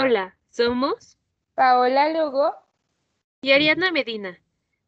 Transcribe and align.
Hola, 0.00 0.36
somos 0.50 1.18
Paola 1.56 2.08
Lugo 2.12 2.54
y 3.42 3.50
Ariadna 3.50 3.90
Medina. 3.90 4.38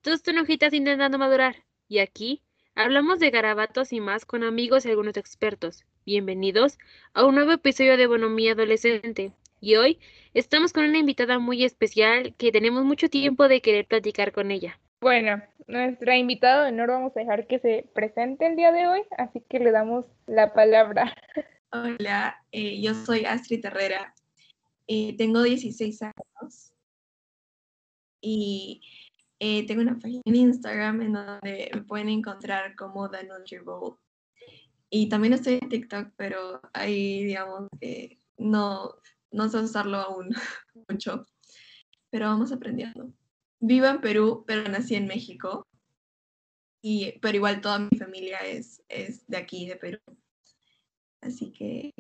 Dos 0.05 0.23
hojitas 0.41 0.73
intentando 0.73 1.19
madurar. 1.19 1.57
Y 1.89 1.99
aquí 1.99 2.43
hablamos 2.77 3.19
de 3.19 3.31
garabatos 3.31 3.93
y 3.93 3.99
más 3.99 4.25
con 4.25 4.45
amigos 4.45 4.87
y 4.87 4.91
algunos 4.91 5.17
expertos. 5.17 5.85
Bienvenidos 6.07 6.79
a 7.13 7.25
un 7.25 7.35
nuevo 7.35 7.51
episodio 7.51 7.97
de 7.97 8.07
Bonomía 8.07 8.53
Adolescente. 8.53 9.33
Y 9.61 9.75
hoy 9.75 9.99
estamos 10.33 10.73
con 10.73 10.85
una 10.85 10.99
invitada 10.99 11.41
muy 11.41 11.65
especial 11.65 12.33
que 12.39 12.53
tenemos 12.53 12.85
mucho 12.85 13.09
tiempo 13.09 13.49
de 13.49 13.63
querer 13.63 13.87
platicar 13.87 14.31
con 14.31 14.53
ella. 14.53 14.79
Bueno, 15.01 15.43
nuestra 15.67 16.19
invitada 16.19 16.67
de 16.67 16.69
honor 16.71 16.91
vamos 16.91 17.17
a 17.17 17.21
dejar 17.21 17.49
que 17.49 17.59
se 17.59 17.85
presente 17.95 18.47
el 18.47 18.55
día 18.55 18.71
de 18.71 18.87
hoy, 18.87 19.03
así 19.19 19.43
que 19.49 19.59
le 19.59 19.73
damos 19.73 20.05
la 20.29 20.55
palabra. 20.55 21.17
Hola, 21.73 22.45
eh, 22.53 22.81
yo 22.81 22.95
soy 22.95 23.25
Astrid 23.25 23.65
Herrera, 23.65 24.15
eh, 24.93 25.17
tengo 25.17 25.45
16 25.45 26.03
años 26.03 26.75
y 28.21 28.83
eh, 29.39 29.65
tengo 29.65 29.83
una 29.83 29.97
página 29.97 30.21
en 30.25 30.35
Instagram 30.35 31.03
en 31.03 31.13
donde 31.13 31.71
me 31.73 31.83
pueden 31.83 32.09
encontrar 32.09 32.75
como 32.75 33.09
The 33.09 33.23
Nutri 33.23 33.59
Bowl. 33.59 33.99
Y 34.91 35.09
también 35.09 35.35
estoy 35.35 35.61
en 35.63 35.69
TikTok, 35.69 36.09
pero 36.17 36.61
ahí 36.73 37.23
digamos 37.23 37.69
que 37.81 38.19
no, 38.37 38.97
no 39.31 39.49
sé 39.49 39.59
usarlo 39.59 39.99
aún 39.99 40.31
mucho, 40.89 41.25
pero 42.11 42.27
vamos 42.27 42.51
aprendiendo. 42.51 43.13
Vivo 43.61 43.87
en 43.87 44.01
Perú, 44.01 44.43
pero 44.45 44.69
nací 44.69 44.97
en 44.97 45.07
México. 45.07 45.69
Y, 46.83 47.17
pero 47.21 47.37
igual 47.37 47.61
toda 47.61 47.79
mi 47.79 47.97
familia 47.97 48.39
es, 48.39 48.83
es 48.89 49.25
de 49.29 49.37
aquí, 49.37 49.69
de 49.69 49.77
Perú. 49.77 50.01
Así 51.21 51.53
que, 51.53 51.93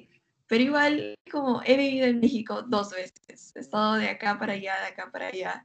pero 0.50 0.64
igual 0.64 1.14
como 1.30 1.62
he 1.64 1.76
vivido 1.76 2.08
en 2.08 2.18
México 2.18 2.62
dos 2.62 2.90
veces, 2.90 3.52
he 3.54 3.60
estado 3.60 3.94
de 3.94 4.08
acá 4.08 4.36
para 4.36 4.54
allá, 4.54 4.74
de 4.80 4.86
acá 4.88 5.08
para 5.12 5.28
allá, 5.28 5.64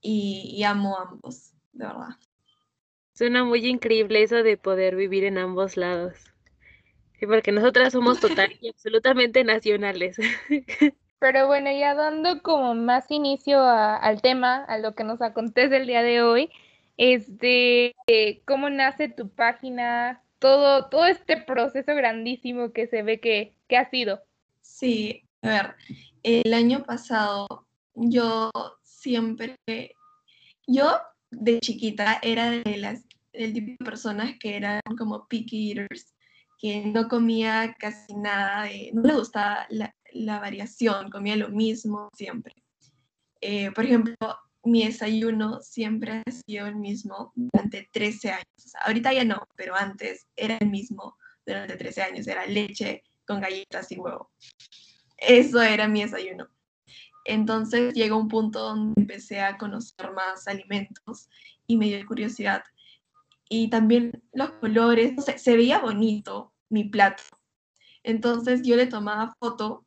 y, 0.00 0.62
amo 0.62 0.96
ambos, 0.96 1.52
de 1.72 1.84
verdad. 1.84 2.10
Suena 3.12 3.42
muy 3.42 3.66
increíble 3.66 4.22
eso 4.22 4.44
de 4.44 4.56
poder 4.56 4.94
vivir 4.94 5.24
en 5.24 5.36
ambos 5.36 5.76
lados. 5.76 6.14
Sí, 7.18 7.26
porque 7.26 7.50
nosotras 7.50 7.92
somos 7.92 8.20
total 8.20 8.56
y 8.60 8.68
absolutamente 8.70 9.42
nacionales. 9.42 10.16
Pero 11.18 11.48
bueno, 11.48 11.72
ya 11.72 11.96
dando 11.96 12.40
como 12.40 12.76
más 12.76 13.10
inicio 13.10 13.60
al 13.60 14.22
tema, 14.22 14.62
a 14.64 14.78
lo 14.78 14.94
que 14.94 15.02
nos 15.02 15.20
acontece 15.22 15.76
el 15.76 15.88
día 15.88 16.04
de 16.04 16.22
hoy, 16.22 16.50
este, 16.98 17.96
¿cómo 18.46 18.70
nace 18.70 19.08
tu 19.08 19.28
página? 19.28 20.22
Todo, 20.40 20.88
todo 20.88 21.04
este 21.04 21.36
proceso 21.36 21.94
grandísimo 21.94 22.72
que 22.72 22.88
se 22.88 23.02
ve 23.02 23.20
que, 23.20 23.54
que 23.68 23.76
ha 23.76 23.88
sido. 23.88 24.20
Sí, 24.60 25.22
a 25.42 25.48
ver, 25.48 25.74
el 26.22 26.52
año 26.52 26.82
pasado 26.82 27.46
yo 27.94 28.50
siempre, 28.82 29.56
yo 30.66 30.98
de 31.30 31.60
chiquita 31.60 32.18
era 32.22 32.50
de 32.50 32.76
las, 32.76 33.06
tipo 33.32 33.72
de 33.78 33.84
personas 33.84 34.34
que 34.40 34.56
eran 34.56 34.80
como 34.98 35.26
picky 35.28 35.70
eaters, 35.70 36.14
que 36.58 36.84
no 36.86 37.08
comía 37.08 37.74
casi 37.78 38.14
nada, 38.14 38.68
no 38.92 39.02
le 39.02 39.14
gustaba 39.14 39.66
la, 39.70 39.94
la, 40.12 40.40
variación, 40.40 41.10
comía 41.10 41.36
lo 41.36 41.48
mismo 41.48 42.10
siempre. 42.14 42.54
Eh, 43.40 43.70
por 43.72 43.84
ejemplo, 43.84 44.14
mi 44.62 44.84
desayuno 44.84 45.60
siempre 45.60 46.22
ha 46.26 46.30
sido 46.30 46.66
el 46.66 46.76
mismo 46.76 47.32
durante 47.34 47.88
13 47.92 48.30
años. 48.32 48.74
ahorita 48.84 49.12
ya 49.12 49.24
no, 49.24 49.46
pero 49.56 49.74
antes 49.74 50.26
era 50.36 50.56
el 50.60 50.68
mismo 50.68 51.16
durante 51.46 51.76
13 51.76 52.02
años. 52.02 52.26
Era 52.26 52.46
leche 52.46 53.02
con 53.26 53.40
galletas 53.40 53.90
y 53.92 53.96
huevo. 53.96 54.30
Eso 55.16 55.62
era 55.62 55.88
mi 55.88 56.02
desayuno. 56.02 56.48
Entonces 57.24 57.94
llegó 57.94 58.16
un 58.16 58.28
punto 58.28 58.60
donde 58.60 59.00
empecé 59.00 59.40
a 59.40 59.58
conocer 59.58 60.12
más 60.12 60.48
alimentos 60.48 61.28
y 61.66 61.76
me 61.76 61.86
dio 61.86 62.06
curiosidad. 62.06 62.62
Y 63.48 63.68
también 63.68 64.22
los 64.32 64.52
colores, 64.52 65.12
se 65.36 65.56
veía 65.56 65.78
bonito 65.80 66.52
mi 66.68 66.84
plato. 66.84 67.22
Entonces 68.02 68.62
yo 68.62 68.76
le 68.76 68.86
tomaba 68.86 69.34
foto 69.38 69.84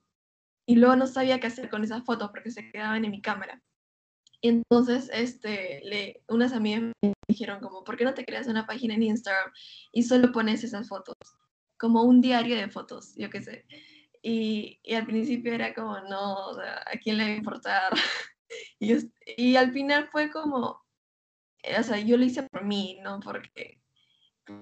y 0.66 0.75
luego 0.75 0.96
no 0.96 1.08
sabía 1.08 1.40
qué 1.40 1.48
hacer 1.48 1.69
con 1.69 1.84
esas 1.84 2.03
fotos 2.03 2.30
porque 2.30 2.52
se 2.52 2.72
quedaban 2.72 3.03
en 3.06 3.12
mi 3.12 3.22
cámara. 3.22 3.62
Entonces, 4.44 5.09
este, 5.14 5.81
le, 5.86 6.22
unas 6.28 6.52
amigas 6.52 6.81
me 7.02 7.14
dijeron 7.30 7.62
como, 7.62 7.86
¿por 7.86 7.96
qué 7.96 8.04
no 8.04 8.14
te 8.14 8.26
creas 8.26 8.48
una 8.48 8.68
página 8.68 8.94
en 8.94 9.04
Instagram 9.04 9.52
y 9.94 10.04
solo 10.04 10.34
pones 10.34 10.66
esas 10.66 10.90
fotos? 10.90 11.16
Como 11.78 12.04
un 12.04 12.20
diario 12.20 12.58
de 12.58 12.70
fotos, 12.70 13.16
yo 13.16 13.30
qué 13.30 13.42
sé. 13.42 13.66
Y, 14.22 14.81
y 14.84 14.96
al 14.96 15.06
principio 15.06 15.54
era 15.54 15.74
como, 15.74 15.98
no, 16.02 16.50
o 16.50 16.59
¿a 16.59 16.98
quién 17.02 17.18
le 17.18 17.24
va 17.24 17.30
a 17.31 17.36
importar? 17.36 17.94
y, 18.80 18.94
y 19.38 19.56
al 19.56 19.72
final 19.72 20.09
fue 20.12 20.30
como, 20.30 20.84
o 21.80 21.84
sea, 21.84 22.00
yo 22.00 22.18
lo 22.18 22.25
hice 22.25 22.44
por 22.44 22.66
mí, 22.66 23.00
no 23.02 23.22
porque 23.22 23.81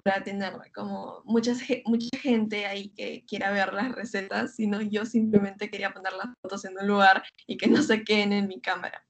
para 0.04 0.24
tener 0.24 0.54
como 0.76 1.24
mucha, 1.26 1.54
mucha 1.86 2.18
gente 2.20 2.68
ahí 2.68 2.90
que 2.90 3.26
quiera 3.26 3.52
ver 3.52 3.74
las 3.74 3.92
recetas, 3.94 4.56
sino 4.56 4.80
yo 4.82 5.06
simplemente 5.06 5.72
quería 5.72 5.92
poner 5.92 6.14
las 6.14 6.28
fotos 6.40 6.66
en 6.66 6.78
un 6.78 6.88
lugar 6.88 7.24
y 7.48 7.58
que 7.58 7.68
no 7.68 7.82
se 7.82 8.04
queden 8.04 8.32
en 8.32 8.48
mi 8.48 8.62
cámara. 8.62 9.04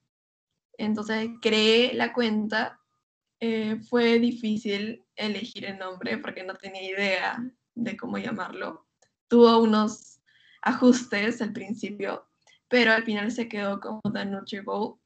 Entonces 0.82 1.30
creé 1.42 1.94
la 1.94 2.12
cuenta. 2.12 2.80
Eh, 3.40 3.80
fue 3.88 4.20
difícil 4.20 5.04
elegir 5.16 5.66
el 5.66 5.78
nombre 5.78 6.18
porque 6.18 6.44
no 6.44 6.56
tenía 6.56 6.84
idea 6.84 7.44
de 7.76 7.98
cómo 7.98 8.18
llamarlo. 8.18 8.88
Tuvo 9.28 9.60
unos 9.60 10.22
ajustes 10.64 11.42
al 11.42 11.54
principio, 11.54 12.28
pero 12.68 12.94
al 12.94 13.04
final 13.04 13.32
se 13.32 13.48
quedó 13.48 13.80
como 13.80 14.02
The 14.12 14.26
Nutri 14.26 14.62
Bowl 14.62 15.00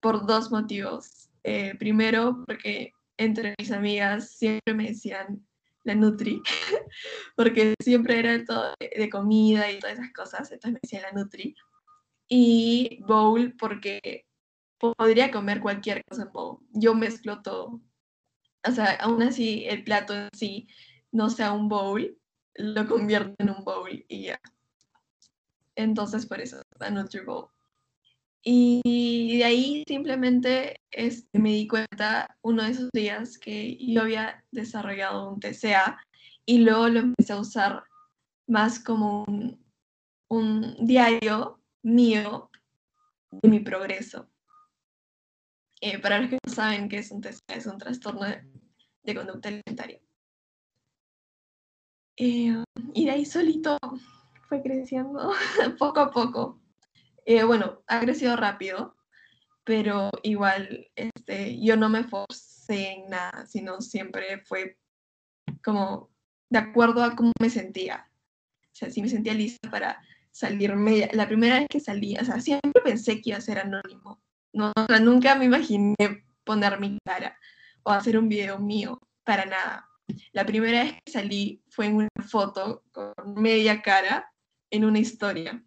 por 0.00 0.26
dos 0.26 0.50
motivos. 0.50 1.30
Eh, 1.44 1.74
primero, 1.78 2.42
porque 2.44 2.92
entre 3.16 3.54
mis 3.58 3.70
amigas 3.70 4.30
siempre 4.30 4.74
me 4.74 4.88
decían 4.88 5.46
la 5.84 5.94
Nutri, 5.94 6.42
porque 7.36 7.74
siempre 7.80 8.18
era 8.18 8.44
todo 8.44 8.74
de 8.80 9.08
comida 9.08 9.70
y 9.70 9.78
todas 9.78 9.98
esas 9.98 10.12
cosas, 10.12 10.50
entonces 10.50 10.72
me 10.72 10.80
decían 10.82 11.02
la 11.02 11.12
Nutri. 11.12 11.54
Y 12.28 12.98
Bowl, 13.06 13.54
porque 13.56 14.26
podría 14.78 15.30
comer 15.30 15.60
cualquier 15.60 16.04
cosa 16.04 16.22
en 16.22 16.32
bowl. 16.32 16.58
Yo 16.72 16.94
mezclo 16.94 17.42
todo. 17.42 17.80
O 18.66 18.70
sea, 18.72 18.96
aún 18.96 19.22
así 19.22 19.64
el 19.66 19.84
plato 19.84 20.14
en 20.14 20.28
sí 20.36 20.68
no 21.12 21.30
sea 21.30 21.52
un 21.52 21.68
bowl, 21.68 22.18
lo 22.54 22.86
convierto 22.86 23.34
en 23.38 23.50
un 23.50 23.64
bowl 23.64 24.04
y 24.08 24.24
ya. 24.24 24.40
Entonces, 25.76 26.26
por 26.26 26.40
eso, 26.40 26.62
la 26.80 26.90
Nutri 26.90 27.20
Bowl. 27.20 27.48
Y 28.42 29.38
de 29.38 29.44
ahí 29.44 29.84
simplemente 29.88 30.80
este, 30.92 31.38
me 31.38 31.50
di 31.50 31.66
cuenta 31.66 32.36
uno 32.42 32.62
de 32.62 32.70
esos 32.70 32.90
días 32.92 33.38
que 33.38 33.76
yo 33.76 34.02
había 34.02 34.44
desarrollado 34.52 35.32
un 35.32 35.40
TCA 35.40 35.98
y 36.44 36.58
luego 36.58 36.88
lo 36.88 37.00
empecé 37.00 37.32
a 37.32 37.40
usar 37.40 37.82
más 38.46 38.78
como 38.78 39.24
un, 39.24 39.60
un 40.28 40.86
diario 40.86 41.60
mío 41.82 42.50
de 43.32 43.48
mi 43.48 43.60
progreso. 43.60 44.30
Eh, 45.80 45.98
para 45.98 46.18
los 46.18 46.30
que 46.30 46.38
no 46.44 46.52
saben 46.52 46.88
qué 46.88 46.98
es 46.98 47.10
un 47.10 47.20
TCA, 47.20 47.54
es 47.54 47.66
un 47.66 47.78
trastorno 47.78 48.24
de, 48.24 49.14
conducta 49.14 49.48
alimentaria. 49.48 50.00
Eh, 52.16 52.64
ahí 53.10 53.24
solito 53.26 53.78
fue 54.48 54.62
creciendo 54.62 55.32
poco 55.78 56.00
a 56.00 56.10
poco. 56.10 56.60
Eh, 57.26 57.44
bueno, 57.44 57.82
ha 57.86 58.00
crecido 58.00 58.36
rápido, 58.36 58.96
pero 59.64 60.10
igual 60.22 60.88
este, 60.94 61.60
yo 61.60 61.76
no 61.76 61.88
me 61.88 62.04
forcé 62.04 62.92
en 62.92 63.10
nada, 63.10 63.46
sino 63.46 63.80
siempre 63.80 64.40
fue 64.44 64.78
como 65.62 66.10
de 66.48 66.58
acuerdo 66.58 67.02
a 67.02 67.16
cómo 67.16 67.32
me 67.40 67.50
sentía. 67.50 68.10
O 68.72 68.74
sea, 68.78 68.90
si 68.90 69.02
me 69.02 69.08
sentía 69.08 69.34
lista 69.34 69.70
para 69.70 70.00
salirme, 70.30 71.08
la 71.12 71.26
primera 71.26 71.58
vez 71.58 71.68
que 71.68 71.80
salí, 71.80 72.16
o 72.16 72.24
sea, 72.24 72.40
siempre 72.40 72.82
pensé 72.82 73.20
que 73.20 73.30
iba 73.30 73.38
a 73.38 73.42
ser 73.42 73.58
anónimo, 73.58 74.20
no, 74.56 74.72
nunca 75.00 75.34
me 75.34 75.44
imaginé 75.44 75.96
poner 76.44 76.80
mi 76.80 76.98
cara 77.04 77.38
o 77.82 77.90
hacer 77.90 78.18
un 78.18 78.28
video 78.28 78.58
mío, 78.58 78.98
para 79.22 79.44
nada. 79.44 79.88
La 80.32 80.46
primera 80.46 80.82
vez 80.82 80.94
que 81.04 81.12
salí 81.12 81.62
fue 81.68 81.86
en 81.86 81.96
una 81.96 82.08
foto 82.26 82.82
con 82.92 83.12
media 83.34 83.82
cara 83.82 84.32
en 84.70 84.84
una 84.84 84.98
historia 84.98 85.62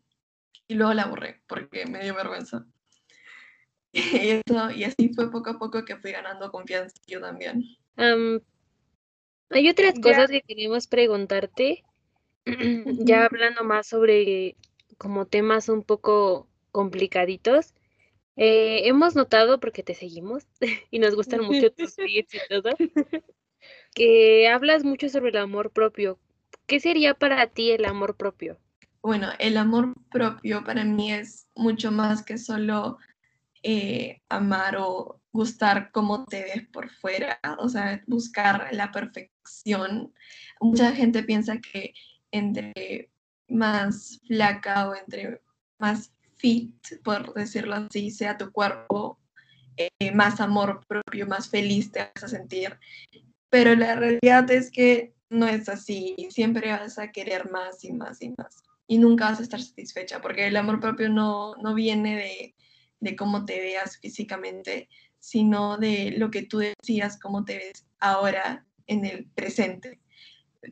y 0.67 0.73
luego 0.75 0.93
la 0.93 1.05
borré 1.05 1.41
porque 1.47 1.85
me 1.85 2.03
dio 2.03 2.15
vergüenza. 2.15 2.65
Y, 3.91 4.39
y 4.75 4.83
así 4.83 5.11
fue 5.15 5.31
poco 5.31 5.49
a 5.49 5.57
poco 5.57 5.83
que 5.83 5.97
fui 5.97 6.11
ganando 6.11 6.51
confianza 6.51 6.95
yo 7.07 7.19
también. 7.19 7.63
hay 7.97 9.67
otras 9.67 9.95
cosas 9.99 10.29
que 10.29 10.43
queremos 10.43 10.85
preguntarte, 10.85 11.83
ya 12.45 13.25
hablando 13.25 13.63
más 13.63 13.87
sobre 13.87 14.57
como 14.99 15.25
temas 15.25 15.69
un 15.69 15.81
poco 15.83 16.47
complicaditos. 16.71 17.73
Eh, 18.41 18.87
hemos 18.87 19.17
notado, 19.17 19.59
porque 19.59 19.83
te 19.83 19.93
seguimos 19.93 20.47
y 20.91 20.99
nos 20.99 21.13
gustan 21.13 21.41
mucho 21.43 21.71
tus 21.73 21.95
tweets 21.95 22.35
y 22.35 22.39
todo, 22.47 22.69
que 23.93 24.47
hablas 24.47 24.85
mucho 24.85 25.09
sobre 25.09 25.31
el 25.31 25.37
amor 25.37 25.71
propio. 25.71 26.17
¿Qué 26.65 26.79
sería 26.79 27.15
para 27.15 27.47
ti 27.47 27.71
el 27.71 27.83
amor 27.83 28.15
propio? 28.15 28.57
bueno, 29.01 29.29
el 29.39 29.57
amor 29.57 29.93
propio 30.11 30.63
para 30.63 30.83
mí 30.83 31.11
es 31.11 31.47
mucho 31.55 31.91
más 31.91 32.23
que 32.23 32.37
solo 32.37 32.97
eh, 33.63 34.21
amar 34.29 34.75
o 34.77 35.21
gustar 35.31 35.91
cómo 35.91 36.25
te 36.25 36.43
ves 36.43 36.67
por 36.67 36.89
fuera, 36.89 37.39
o 37.59 37.69
sea, 37.69 38.01
buscar 38.07 38.69
la 38.71 38.91
perfección. 38.91 40.13
Mucha 40.59 40.91
gente 40.91 41.23
piensa 41.23 41.59
que 41.59 41.93
entre 42.31 43.09
más 43.47 44.19
flaca 44.27 44.89
o 44.89 44.95
entre 44.95 45.41
más 45.77 46.13
fit, 46.39 46.73
por 47.03 47.33
decirlo 47.33 47.75
así, 47.75 48.09
sea 48.11 48.37
tu 48.37 48.51
cuerpo, 48.51 49.19
eh, 49.77 50.11
más 50.13 50.39
amor 50.41 50.81
propio, 50.87 51.27
más 51.27 51.49
feliz 51.49 51.91
te 51.91 51.99
vas 51.99 52.23
a 52.23 52.27
sentir. 52.27 52.77
Pero 53.49 53.75
la 53.75 53.95
realidad 53.95 54.49
es 54.51 54.71
que 54.71 55.13
no 55.29 55.47
es 55.47 55.69
así. 55.69 56.15
Siempre 56.29 56.71
vas 56.71 56.97
a 56.97 57.11
querer 57.11 57.51
más 57.51 57.83
y 57.83 57.93
más 57.93 58.21
y 58.21 58.29
más. 58.37 58.63
Y 58.87 58.97
nunca 58.97 59.29
vas 59.29 59.39
a 59.39 59.43
estar 59.43 59.61
satisfecha, 59.61 60.21
porque 60.21 60.47
el 60.47 60.57
amor 60.57 60.79
propio 60.79 61.09
no, 61.09 61.55
no 61.55 61.75
viene 61.75 62.15
de, 62.15 62.55
de 62.99 63.15
cómo 63.15 63.45
te 63.45 63.59
veas 63.59 63.97
físicamente, 63.97 64.89
sino 65.19 65.77
de 65.77 66.11
lo 66.17 66.31
que 66.31 66.43
tú 66.43 66.59
decías, 66.59 67.19
cómo 67.19 67.45
te 67.45 67.57
ves 67.57 67.85
ahora 67.99 68.65
en 68.87 69.05
el 69.05 69.25
presente. 69.35 69.99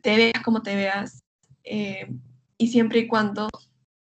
Te 0.02 0.16
veas 0.16 0.42
como 0.44 0.62
te 0.62 0.74
veas 0.74 1.22
eh, 1.64 2.08
y 2.56 2.68
siempre 2.68 3.00
y 3.00 3.06
cuando 3.06 3.48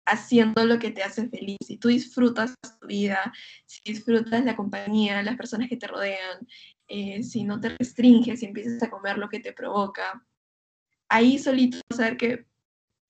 haciendo 0.06 0.66
lo 0.66 0.80
que 0.80 0.92
te 0.92 1.04
hace 1.04 1.30
feliz. 1.30 1.58
Si 1.66 1.78
tú 1.78 1.90
disfrutas 1.90 2.56
tu 2.80 2.88
vida, 2.88 3.32
si 3.66 3.82
disfrutas 3.86 4.44
la 4.44 4.56
compañía, 4.56 5.24
las 5.24 5.38
personas 5.38 5.70
que 5.70 5.78
te 5.78 5.88
rodean, 5.88 6.48
eh, 6.88 7.24
si 7.24 7.44
no 7.44 7.60
te 7.60 7.70
restringes 7.70 8.42
y 8.42 8.46
empiezas 8.46 8.82
a 8.84 8.90
comer 8.90 9.18
lo 9.18 9.30
que 9.30 9.40
te 9.40 9.54
provoca, 9.54 10.26
ahí 11.10 11.38
solito 11.40 11.80
vas 11.90 12.00
a 12.00 12.04
ver 12.04 12.18
que 12.18 12.46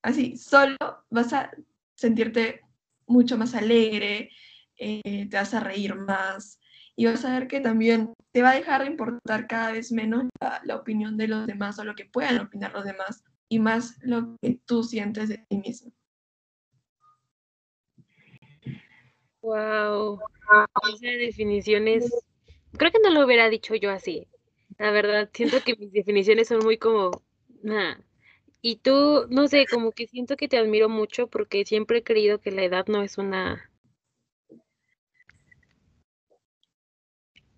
así, 0.03 0.37
solo 0.37 0.77
vas 1.09 1.33
a 1.33 1.51
sentirte 1.95 2.61
mucho 3.07 3.37
más 3.37 3.53
alegre, 3.55 4.29
eh, 4.77 5.27
te 5.29 5.37
vas 5.37 5.53
a 5.53 5.59
reír 5.59 5.95
más 5.95 6.59
y 6.95 7.05
vas 7.05 7.23
a 7.25 7.31
ver 7.31 7.47
que 7.47 7.59
también 7.59 8.13
te 8.31 8.41
va 8.41 8.51
a 8.51 8.55
dejar 8.55 8.81
de 8.81 8.87
importar 8.87 9.47
cada 9.47 9.71
vez 9.71 9.91
menos 9.91 10.25
la, 10.39 10.75
opinión 10.75 11.17
de 11.17 11.27
los 11.27 11.45
demás 11.45 11.77
o 11.79 11.83
lo 11.83 11.95
que 11.95 12.05
puedan 12.05 12.39
opinar 12.39 12.73
los 12.73 12.85
demás 12.85 13.23
y 13.49 13.59
más 13.59 13.97
lo 14.01 14.35
que 14.41 14.59
tú 14.65 14.83
sientes 14.83 15.29
de 15.29 15.39
ti 15.49 15.57
mismo. 15.57 15.91
Wow, 19.41 20.19
esa 20.93 21.07
definición 21.07 21.87
es, 21.87 22.11
creo 22.77 22.91
que 22.91 22.99
no 22.99 23.09
lo 23.09 23.25
hubiera 23.25 23.49
dicho 23.49 23.75
yo 23.75 23.91
así. 23.91 24.27
La 24.77 24.91
verdad, 24.91 25.29
siento 25.33 25.57
que 25.63 25.75
mis 25.75 25.91
definiciones 25.91 26.47
son 26.47 26.59
muy 26.59 26.77
como, 26.77 27.11
nada. 27.63 27.99
Y 28.61 28.77
tú, 28.77 29.25
no 29.29 29.47
sé, 29.47 29.65
como 29.65 29.91
que 29.91 30.07
siento 30.07 30.37
que 30.37 30.47
te 30.47 30.57
admiro 30.57 30.89
mucho 30.89 31.27
porque 31.27 31.65
siempre 31.65 31.99
he 31.99 32.03
creído 32.03 32.39
que 32.39 32.51
la 32.51 32.63
edad 32.63 32.85
no 32.87 33.01
es 33.01 33.17
una 33.17 33.71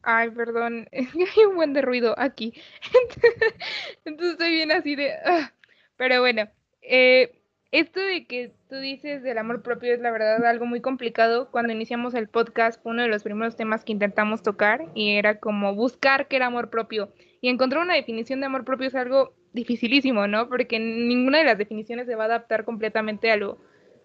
Ay, 0.03 0.29
perdón, 0.31 0.87
hay 0.91 1.45
un 1.45 1.55
buen 1.55 1.73
de 1.73 1.81
ruido 1.81 2.13
aquí. 2.17 2.53
Entonces 4.05 4.33
estoy 4.33 4.51
bien 4.51 4.71
así 4.71 4.95
de... 4.95 5.13
Ah. 5.13 5.53
Pero 5.95 6.19
bueno, 6.19 6.49
eh, 6.81 7.41
esto 7.73 7.99
de 7.99 8.27
que 8.27 8.51
tú 8.69 8.75
dices 8.75 9.23
del 9.23 9.39
amor 9.39 9.63
propio 9.63 9.95
es 9.95 9.99
la 9.99 10.11
verdad 10.11 10.45
algo 10.45 10.67
muy 10.67 10.79
complicado. 10.79 11.49
Cuando 11.49 11.73
iniciamos 11.73 12.13
el 12.13 12.29
podcast 12.29 12.79
uno 12.83 13.01
de 13.01 13.07
los 13.07 13.23
primeros 13.23 13.55
temas 13.55 13.83
que 13.83 13.91
intentamos 13.91 14.43
tocar 14.43 14.85
y 14.93 15.15
era 15.15 15.39
como 15.39 15.73
buscar 15.73 16.27
qué 16.27 16.35
era 16.35 16.45
amor 16.45 16.69
propio. 16.69 17.11
Y 17.41 17.49
encontrar 17.49 17.81
una 17.81 17.95
definición 17.95 18.41
de 18.41 18.45
amor 18.45 18.63
propio 18.63 18.89
es 18.89 18.93
algo 18.93 19.33
dificilísimo, 19.53 20.27
¿no? 20.27 20.49
Porque 20.49 20.77
ninguna 20.79 21.39
de 21.39 21.45
las 21.45 21.57
definiciones 21.57 22.05
se 22.05 22.13
va 22.13 22.25
a 22.25 22.27
adaptar 22.27 22.63
completamente 22.63 23.31
a 23.31 23.37
lo, 23.37 23.57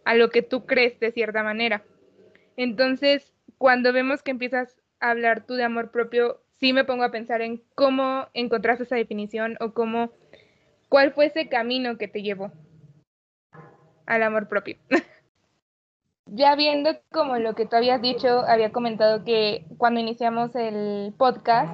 a 0.06 0.14
lo 0.14 0.30
que 0.30 0.40
tú 0.40 0.64
crees 0.64 0.98
de 0.98 1.12
cierta 1.12 1.42
manera. 1.42 1.84
Entonces, 2.56 3.34
cuando 3.58 3.92
vemos 3.92 4.22
que 4.22 4.30
empiezas 4.30 4.80
hablar 4.98 5.44
tú 5.44 5.56
de 5.56 5.64
amor 5.64 5.90
propio, 5.90 6.40
sí 6.58 6.72
me 6.72 6.84
pongo 6.84 7.04
a 7.04 7.10
pensar 7.10 7.42
en 7.42 7.62
cómo 7.74 8.28
encontraste 8.32 8.84
esa 8.84 8.96
definición 8.96 9.58
o 9.60 9.74
cómo, 9.74 10.10
cuál 10.88 11.12
fue 11.12 11.26
ese 11.26 11.50
camino 11.50 11.98
que 11.98 12.08
te 12.08 12.22
llevó 12.22 12.50
al 14.08 14.22
amor 14.22 14.48
propio. 14.48 14.76
ya 16.26 16.56
viendo 16.56 16.98
como 17.10 17.38
lo 17.38 17.54
que 17.54 17.66
tú 17.66 17.76
habías 17.76 18.02
dicho, 18.02 18.40
había 18.46 18.72
comentado 18.72 19.24
que 19.24 19.66
cuando 19.76 20.00
iniciamos 20.00 20.54
el 20.56 21.14
podcast, 21.16 21.72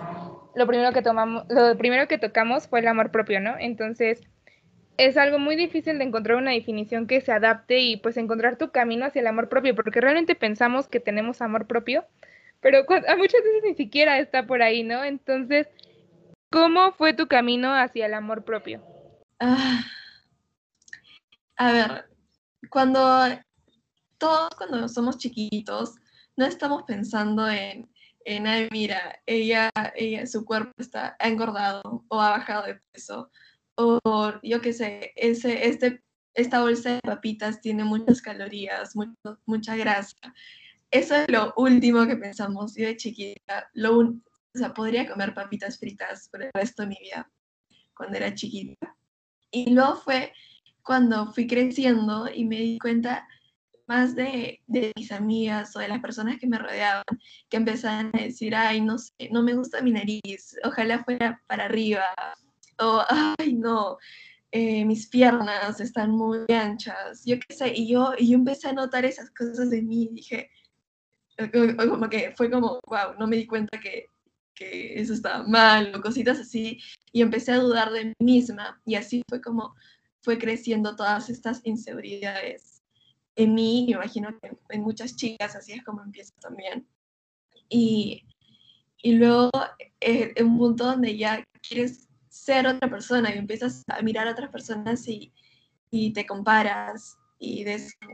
lo 0.54 0.66
primero 0.66 0.92
que 0.92 1.02
tomamos, 1.02 1.44
lo 1.48 1.76
primero 1.78 2.06
que 2.08 2.18
tocamos 2.18 2.68
fue 2.68 2.80
el 2.80 2.88
amor 2.88 3.10
propio, 3.10 3.40
¿no? 3.40 3.54
Entonces, 3.58 4.20
es 4.96 5.16
algo 5.16 5.38
muy 5.38 5.56
difícil 5.56 5.98
de 5.98 6.04
encontrar 6.04 6.36
una 6.36 6.52
definición 6.52 7.06
que 7.06 7.20
se 7.20 7.32
adapte 7.32 7.80
y 7.80 7.96
pues 7.96 8.16
encontrar 8.16 8.56
tu 8.56 8.70
camino 8.70 9.06
hacia 9.06 9.20
el 9.20 9.26
amor 9.26 9.48
propio, 9.48 9.74
porque 9.74 10.00
realmente 10.00 10.34
pensamos 10.34 10.88
que 10.88 11.00
tenemos 11.00 11.40
amor 11.40 11.66
propio, 11.66 12.04
pero 12.60 12.78
a 12.78 13.16
muchas 13.16 13.42
veces 13.42 13.62
ni 13.64 13.74
siquiera 13.74 14.18
está 14.18 14.46
por 14.46 14.62
ahí, 14.62 14.82
¿no? 14.82 15.04
Entonces, 15.04 15.68
¿cómo 16.50 16.92
fue 16.92 17.12
tu 17.12 17.26
camino 17.26 17.74
hacia 17.74 18.06
el 18.06 18.14
amor 18.14 18.44
propio? 18.44 18.82
Ah, 19.40 19.80
a 21.56 21.72
ver, 21.72 22.04
cuando 22.70 23.00
todos 24.18 24.50
cuando 24.56 24.88
somos 24.88 25.18
chiquitos, 25.18 25.94
no 26.36 26.46
estamos 26.46 26.84
pensando 26.84 27.48
en, 27.48 27.90
en 28.24 28.46
ay, 28.46 28.68
mira, 28.70 29.20
ella, 29.26 29.70
ella, 29.94 30.26
su 30.26 30.44
cuerpo 30.44 30.72
está, 30.78 31.16
ha 31.18 31.28
engordado 31.28 32.04
o 32.08 32.20
ha 32.20 32.30
bajado 32.30 32.66
de 32.66 32.80
peso, 32.92 33.30
o 33.76 34.00
yo 34.42 34.60
qué 34.60 34.72
sé, 34.72 35.12
ese, 35.16 35.66
este, 35.66 36.02
esta 36.34 36.62
bolsa 36.62 36.94
de 36.94 37.00
papitas 37.00 37.60
tiene 37.60 37.84
muchas 37.84 38.22
calorías, 38.22 38.94
mucha 39.46 39.76
grasa 39.76 40.16
eso 40.94 41.16
es 41.16 41.28
lo 41.28 41.52
último 41.56 42.06
que 42.06 42.16
pensamos. 42.16 42.76
Yo 42.76 42.86
de 42.86 42.96
chiquita, 42.96 43.68
lo 43.72 43.98
o 43.98 44.14
sea, 44.54 44.72
podría 44.72 45.08
comer 45.10 45.34
papitas 45.34 45.76
fritas 45.76 46.28
por 46.28 46.40
el 46.40 46.50
resto 46.54 46.82
de 46.82 46.88
mi 46.90 46.98
vida 47.02 47.28
cuando 47.96 48.16
era 48.16 48.32
chiquita. 48.32 48.96
Y 49.50 49.70
luego 49.70 49.96
fue 49.96 50.32
cuando 50.84 51.32
fui 51.32 51.46
creciendo 51.46 52.28
y 52.32 52.44
me 52.44 52.60
di 52.60 52.78
cuenta 52.78 53.26
más 53.86 54.14
de, 54.14 54.62
mis 54.66 55.12
amigas 55.12 55.74
o 55.76 55.78
de 55.78 55.88
las 55.88 56.00
personas 56.00 56.38
que 56.38 56.46
me 56.46 56.58
rodeaban, 56.58 57.04
que 57.48 57.56
empezaban 57.56 58.10
a 58.14 58.22
decir, 58.22 58.54
ay, 58.54 58.80
no 58.80 58.98
sé, 58.98 59.12
no 59.30 59.42
me 59.42 59.54
gusta 59.54 59.82
mi 59.82 59.92
nariz, 59.92 60.56
ojalá 60.64 61.04
fuera 61.04 61.42
para 61.46 61.66
arriba, 61.66 62.04
o, 62.78 63.02
ay, 63.38 63.54
no, 63.54 63.98
eh, 64.52 64.84
mis 64.84 65.08
piernas 65.08 65.80
están 65.80 66.12
muy 66.12 66.40
anchas, 66.48 67.24
yo 67.24 67.36
qué 67.40 67.54
sé, 67.54 67.72
y 67.74 67.88
yo, 67.88 68.12
y 68.16 68.34
empecé 68.34 68.68
a 68.68 68.72
notar 68.72 69.04
esas 69.04 69.30
cosas 69.30 69.70
de 69.70 69.82
mí, 69.82 70.08
dije, 70.12 70.50
como 71.76 72.08
que 72.08 72.32
fue 72.36 72.50
como, 72.50 72.80
wow, 72.86 73.14
no 73.18 73.26
me 73.26 73.36
di 73.36 73.46
cuenta 73.46 73.78
que, 73.80 74.06
que 74.54 75.00
eso 75.00 75.12
estaba 75.12 75.46
mal 75.46 75.94
o 75.94 76.00
cositas 76.00 76.38
así, 76.38 76.78
y 77.12 77.22
empecé 77.22 77.52
a 77.52 77.58
dudar 77.58 77.90
de 77.90 78.06
mí 78.06 78.14
misma, 78.20 78.80
y 78.86 78.94
así 78.94 79.22
fue 79.28 79.42
como 79.42 79.74
fue 80.24 80.38
creciendo 80.38 80.96
todas 80.96 81.28
estas 81.28 81.60
inseguridades 81.64 82.74
en 83.36 83.54
mí, 83.54 83.90
imagino 83.90 84.38
que 84.40 84.56
en 84.70 84.82
muchas 84.82 85.16
chicas 85.16 85.56
así 85.56 85.72
es 85.72 85.84
como 85.84 86.02
empieza 86.02 86.32
también. 86.40 86.86
Y, 87.68 88.24
y 89.02 89.12
luego 89.14 89.50
eh, 90.00 90.32
en 90.36 90.46
un 90.46 90.58
punto 90.58 90.84
donde 90.84 91.16
ya 91.16 91.44
quieres 91.66 92.08
ser 92.28 92.66
otra 92.66 92.88
persona 92.88 93.34
y 93.34 93.38
empiezas 93.38 93.82
a 93.88 94.02
mirar 94.02 94.28
a 94.28 94.32
otras 94.32 94.50
personas 94.50 95.06
y, 95.08 95.32
y 95.90 96.12
te 96.12 96.26
comparas 96.26 97.16
y 97.38 97.64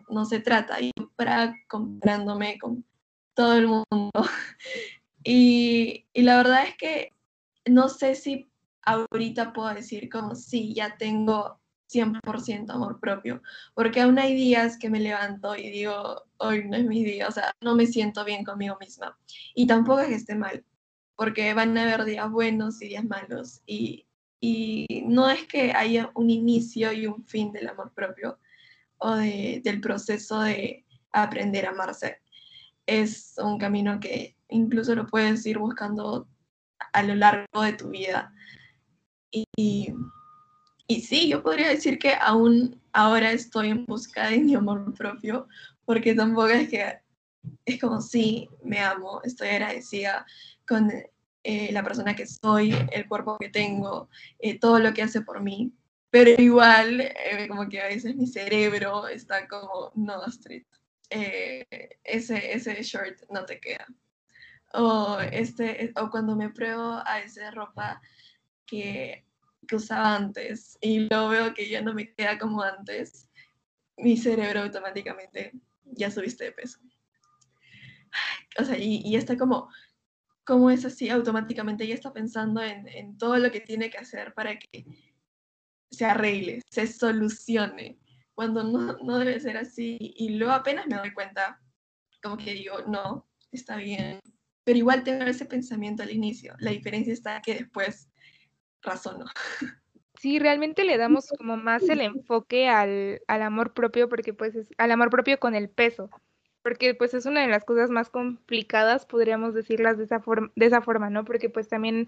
no 0.08 0.24
se 0.24 0.40
trata. 0.40 0.80
Y 0.80 0.90
para 1.16 1.54
comparándome 1.68 2.58
con 2.58 2.84
todo 3.34 3.54
el 3.54 3.66
mundo. 3.66 4.10
Y, 5.22 6.06
y, 6.14 6.22
la 6.22 6.38
verdad 6.38 6.66
es 6.66 6.76
que 6.78 7.12
no 7.66 7.90
sé 7.90 8.14
si 8.14 8.50
ahorita 8.80 9.52
puedo 9.52 9.68
decir 9.74 10.08
como 10.08 10.34
sí, 10.34 10.72
ya 10.72 10.96
tengo 10.96 11.59
100% 11.92 12.70
amor 12.70 13.00
propio, 13.00 13.42
porque 13.74 14.00
aún 14.00 14.18
hay 14.18 14.34
días 14.34 14.78
que 14.78 14.90
me 14.90 15.00
levanto 15.00 15.56
y 15.56 15.70
digo, 15.70 16.24
hoy 16.38 16.64
no 16.68 16.76
es 16.76 16.84
mi 16.84 17.04
día, 17.04 17.28
o 17.28 17.32
sea, 17.32 17.52
no 17.60 17.74
me 17.74 17.86
siento 17.86 18.24
bien 18.24 18.44
conmigo 18.44 18.76
misma. 18.80 19.18
Y 19.54 19.66
tampoco 19.66 20.00
es 20.00 20.08
que 20.08 20.14
esté 20.14 20.34
mal, 20.34 20.64
porque 21.16 21.54
van 21.54 21.76
a 21.76 21.82
haber 21.82 22.04
días 22.04 22.30
buenos 22.30 22.80
y 22.82 22.88
días 22.88 23.04
malos. 23.04 23.62
Y, 23.66 24.06
y 24.40 25.04
no 25.06 25.28
es 25.30 25.46
que 25.46 25.72
haya 25.72 26.10
un 26.14 26.30
inicio 26.30 26.92
y 26.92 27.06
un 27.06 27.24
fin 27.24 27.52
del 27.52 27.68
amor 27.68 27.92
propio 27.94 28.38
o 28.98 29.16
de, 29.16 29.60
del 29.64 29.80
proceso 29.80 30.40
de 30.40 30.84
aprender 31.12 31.66
a 31.66 31.70
amarse 31.70 32.20
es 32.90 33.34
un 33.38 33.58
camino 33.58 34.00
que 34.00 34.36
incluso 34.48 34.94
lo 34.94 35.06
puedes 35.06 35.46
ir 35.46 35.58
buscando 35.58 36.28
a 36.92 37.02
lo 37.02 37.14
largo 37.14 37.62
de 37.62 37.72
tu 37.74 37.90
vida. 37.90 38.32
Y 39.30 39.92
sí, 41.00 41.28
yo 41.28 41.42
podría 41.42 41.68
decir 41.68 41.98
que 41.98 42.14
aún 42.20 42.80
ahora 42.92 43.32
estoy 43.32 43.68
en 43.68 43.86
busca 43.86 44.28
de 44.28 44.38
mi 44.38 44.54
amor 44.54 44.92
propio, 44.94 45.46
porque 45.84 46.14
tampoco 46.14 46.48
es 46.48 46.68
que 46.68 46.98
es 47.64 47.80
como 47.80 48.00
sí, 48.00 48.48
me 48.64 48.80
amo, 48.80 49.20
estoy 49.22 49.48
agradecida 49.48 50.26
con 50.66 50.90
eh, 51.44 51.72
la 51.72 51.82
persona 51.82 52.14
que 52.16 52.26
soy, 52.26 52.74
el 52.92 53.08
cuerpo 53.08 53.38
que 53.38 53.48
tengo, 53.48 54.08
eh, 54.38 54.58
todo 54.58 54.78
lo 54.78 54.92
que 54.92 55.02
hace 55.02 55.22
por 55.22 55.40
mí, 55.40 55.72
pero 56.10 56.30
igual, 56.42 57.00
eh, 57.00 57.46
como 57.48 57.68
que 57.68 57.80
a 57.80 57.86
veces 57.86 58.16
mi 58.16 58.26
cerebro 58.26 59.06
está 59.08 59.46
como, 59.46 59.92
no, 59.94 60.20
eh, 61.10 61.64
ese, 62.04 62.52
ese 62.52 62.82
short 62.82 63.20
no 63.30 63.44
te 63.44 63.60
queda. 63.60 63.86
O, 64.72 65.18
este, 65.20 65.92
o 65.96 66.10
cuando 66.10 66.36
me 66.36 66.50
pruebo 66.50 67.00
a 67.04 67.20
esa 67.20 67.50
ropa 67.52 68.00
que, 68.66 69.24
que 69.70 69.76
usaba 69.76 70.16
antes 70.16 70.76
y 70.80 71.08
lo 71.08 71.28
veo 71.28 71.54
que 71.54 71.68
ya 71.68 71.80
no 71.80 71.94
me 71.94 72.12
queda 72.12 72.38
como 72.40 72.60
antes, 72.60 73.28
mi 73.96 74.16
cerebro 74.16 74.62
automáticamente 74.62 75.52
ya 75.84 76.10
subiste 76.10 76.44
de 76.44 76.52
peso. 76.52 76.80
O 78.58 78.64
sea, 78.64 78.76
y, 78.76 79.00
y 79.04 79.14
está 79.14 79.36
como, 79.36 79.70
como 80.44 80.72
es 80.72 80.84
así, 80.84 81.08
automáticamente 81.08 81.86
ya 81.86 81.94
está 81.94 82.12
pensando 82.12 82.60
en, 82.60 82.88
en 82.88 83.16
todo 83.16 83.38
lo 83.38 83.52
que 83.52 83.60
tiene 83.60 83.90
que 83.90 83.98
hacer 83.98 84.34
para 84.34 84.58
que 84.58 84.84
se 85.88 86.04
arregle, 86.04 86.62
se 86.68 86.88
solucione, 86.88 88.00
cuando 88.34 88.64
no, 88.64 88.98
no 89.04 89.18
debe 89.18 89.38
ser 89.38 89.56
así. 89.56 89.98
Y 90.00 90.30
luego 90.30 90.52
apenas 90.52 90.88
me 90.88 90.96
doy 90.96 91.12
cuenta, 91.12 91.60
como 92.20 92.36
que 92.36 92.54
digo, 92.54 92.82
no, 92.88 93.28
está 93.52 93.76
bien. 93.76 94.18
Pero 94.64 94.78
igual 94.78 95.04
tengo 95.04 95.24
ese 95.26 95.44
pensamiento 95.44 96.02
al 96.02 96.10
inicio. 96.10 96.56
La 96.58 96.72
diferencia 96.72 97.12
está 97.12 97.40
que 97.40 97.54
después 97.54 98.10
razono. 98.82 99.26
Sí, 100.18 100.38
realmente 100.38 100.84
le 100.84 100.98
damos 100.98 101.28
como 101.38 101.56
más 101.56 101.88
el 101.88 102.02
enfoque 102.02 102.68
al, 102.68 103.22
al 103.26 103.42
amor 103.42 103.72
propio, 103.72 104.08
porque 104.08 104.34
pues 104.34 104.54
es 104.54 104.68
al 104.76 104.90
amor 104.90 105.08
propio 105.08 105.40
con 105.40 105.54
el 105.54 105.70
peso, 105.70 106.10
porque 106.62 106.94
pues 106.94 107.14
es 107.14 107.24
una 107.24 107.40
de 107.40 107.48
las 107.48 107.64
cosas 107.64 107.88
más 107.88 108.10
complicadas, 108.10 109.06
podríamos 109.06 109.54
decirlas 109.54 109.96
de 109.96 110.04
esa, 110.04 110.20
forma, 110.20 110.52
de 110.56 110.66
esa 110.66 110.82
forma, 110.82 111.08
¿no? 111.08 111.24
Porque 111.24 111.48
pues 111.48 111.68
también 111.68 112.06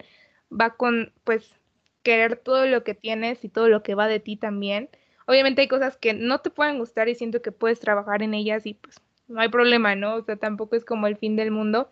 va 0.50 0.76
con 0.76 1.12
pues 1.24 1.54
querer 2.02 2.36
todo 2.36 2.66
lo 2.66 2.84
que 2.84 2.94
tienes 2.94 3.44
y 3.44 3.48
todo 3.48 3.68
lo 3.68 3.82
que 3.82 3.94
va 3.94 4.08
de 4.08 4.20
ti 4.20 4.36
también. 4.36 4.90
Obviamente 5.26 5.62
hay 5.62 5.68
cosas 5.68 5.96
que 5.96 6.14
no 6.14 6.40
te 6.40 6.50
pueden 6.50 6.78
gustar 6.78 7.08
y 7.08 7.14
siento 7.14 7.42
que 7.42 7.52
puedes 7.52 7.80
trabajar 7.80 8.22
en 8.22 8.34
ellas 8.34 8.66
y 8.66 8.74
pues 8.74 9.00
no 9.28 9.40
hay 9.40 9.48
problema, 9.48 9.94
¿no? 9.94 10.16
O 10.16 10.22
sea, 10.22 10.36
tampoco 10.36 10.76
es 10.76 10.84
como 10.84 11.06
el 11.06 11.16
fin 11.16 11.36
del 11.36 11.50
mundo, 11.50 11.88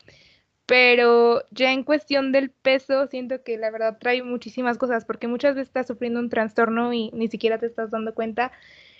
pero 0.70 1.42
ya 1.50 1.72
en 1.72 1.82
cuestión 1.82 2.30
del 2.30 2.50
peso, 2.52 3.08
siento 3.08 3.42
que 3.42 3.58
la 3.58 3.72
verdad 3.72 3.98
trae 3.98 4.22
muchísimas 4.22 4.78
cosas, 4.78 5.04
porque 5.04 5.26
muchas 5.26 5.56
veces 5.56 5.66
estás 5.66 5.88
sufriendo 5.88 6.20
un 6.20 6.28
trastorno 6.28 6.92
y 6.92 7.10
ni 7.12 7.26
siquiera 7.26 7.58
te 7.58 7.66
estás 7.66 7.90
dando 7.90 8.14
cuenta. 8.14 8.52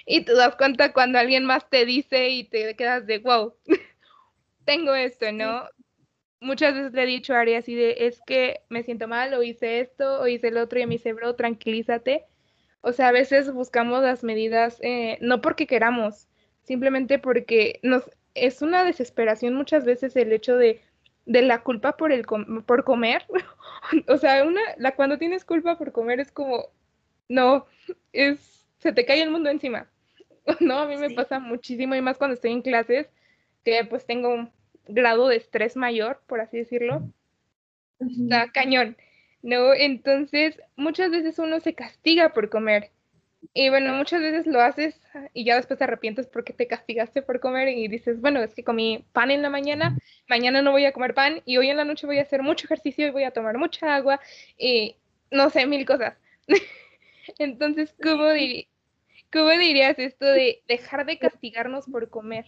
Y 0.05 0.23
te 0.25 0.35
das 0.35 0.57
cuenta 0.57 0.93
cuando 0.93 1.21
alguien 1.21 1.45
más 1.45 1.71
te 1.71 1.87
dice 1.87 2.31
y 2.31 2.43
te 2.43 2.75
quedas 2.75 3.07
de, 3.07 3.21
wow, 3.21 3.55
tengo 4.65 4.97
esto, 4.97 5.31
¿no? 5.31 5.63
Muchas 6.41 6.75
veces 6.75 6.93
le 6.93 7.05
he 7.05 7.07
dicho 7.07 7.35
a 7.35 7.41
Ari 7.43 7.55
así 7.55 7.77
de, 7.77 7.99
es 8.01 8.21
que 8.27 8.63
me 8.69 8.83
siento 8.83 9.07
mal, 9.07 9.33
o 9.35 9.45
hice 9.45 9.79
esto, 9.79 10.23
o 10.23 10.27
hice 10.27 10.49
el 10.49 10.57
otro, 10.57 10.81
y 10.81 10.87
me 10.87 10.95
dice, 10.95 11.13
bro, 11.13 11.37
tranquilízate. 11.37 12.25
O 12.81 12.91
sea, 12.91 13.11
a 13.11 13.13
veces 13.13 13.53
buscamos 13.53 14.03
las 14.03 14.25
medidas, 14.25 14.81
eh, 14.83 15.19
no 15.21 15.41
porque 15.41 15.69
queramos, 15.69 16.27
simplemente 16.65 17.21
porque 17.21 17.79
nos, 17.85 18.11
es 18.35 18.61
una 18.61 18.85
desesperación 18.85 19.55
muchas 19.55 19.85
veces 19.85 20.17
el 20.17 20.33
hecho 20.33 20.57
de 20.57 20.83
de 21.27 21.43
la 21.43 21.63
culpa 21.63 21.97
por 21.97 22.13
el 22.13 22.25
por 22.25 22.85
comer. 22.85 23.25
o 24.09 24.17
sea, 24.17 24.45
una 24.45 24.61
la 24.77 24.95
cuando 24.95 25.19
tienes 25.19 25.45
culpa 25.45 25.79
por 25.79 25.93
comer 25.93 26.21
es 26.21 26.33
como 26.33 26.69
no, 27.29 27.67
es 28.13 28.67
se 28.79 28.93
te 28.93 29.05
cae 29.05 29.23
el 29.23 29.31
mundo 29.31 29.51
encima. 29.51 29.89
no, 30.61 30.79
a 30.79 30.87
mí 30.87 30.97
me 30.97 31.11
pasa 31.11 31.39
muchísimo 31.39 31.95
y 31.95 32.01
más 32.01 32.19
cuando 32.19 32.35
estoy 32.35 32.53
en 32.53 32.63
clases 32.63 33.09
que 33.65 33.85
pues 33.85 34.07
tengo 34.07 34.33
un 34.33 34.51
grado 34.89 35.29
de 35.29 35.37
estrés 35.37 35.77
mayor, 35.77 36.23
por 36.27 36.41
así 36.41 36.59
decirlo. 36.59 37.03
Está 38.01 38.51
cañón. 38.51 38.97
¿No? 39.43 39.73
Entonces, 39.73 40.61
muchas 40.77 41.11
veces 41.11 41.39
uno 41.39 41.61
se 41.61 41.75
castiga 41.75 42.35
por 42.35 42.51
comer 42.51 42.91
y 43.55 43.69
bueno, 43.71 43.95
muchas 43.95 44.21
veces 44.21 44.47
lo 44.47 44.61
haces 44.61 45.01
y 45.33 45.45
ya 45.45 45.57
después 45.57 45.79
te 45.79 45.85
arrepientes 45.85 46.27
porque 46.27 46.53
te 46.53 46.67
castigaste 46.67 47.23
por 47.23 47.41
comer 47.41 47.69
y 47.69 47.89
dices, 47.89 48.21
bueno, 48.21 48.41
es 48.43 48.55
que 48.55 48.65
comí 48.65 49.05
pan 49.13 49.31
en 49.31 49.43
la 49.43 49.51
mañana, 49.51 49.97
mañana 50.29 50.63
no 50.63 50.71
voy 50.73 50.85
a 50.85 50.93
comer 50.93 51.15
pan 51.15 51.43
y 51.45 51.57
hoy 51.57 51.69
en 51.69 51.77
la 51.77 51.85
noche 51.85 52.07
voy 52.07 52.19
a 52.19 52.23
hacer 52.23 52.43
mucho 52.43 52.67
ejercicio 52.67 53.07
y 53.07 53.11
voy 53.11 53.25
a 53.25 53.33
tomar 53.33 53.59
mucha 53.59 53.95
agua 53.95 54.21
y 54.59 54.97
no 55.31 55.51
sé, 55.51 55.67
mil 55.67 55.87
cosas. 55.87 56.17
Entonces, 57.39 57.95
¿cómo, 58.03 58.25
¿cómo 59.33 59.51
dirías 59.51 59.99
esto 59.99 60.27
de 60.27 60.63
dejar 60.69 61.07
de 61.07 61.19
castigarnos 61.19 61.87
por 61.87 62.11
comer? 62.11 62.47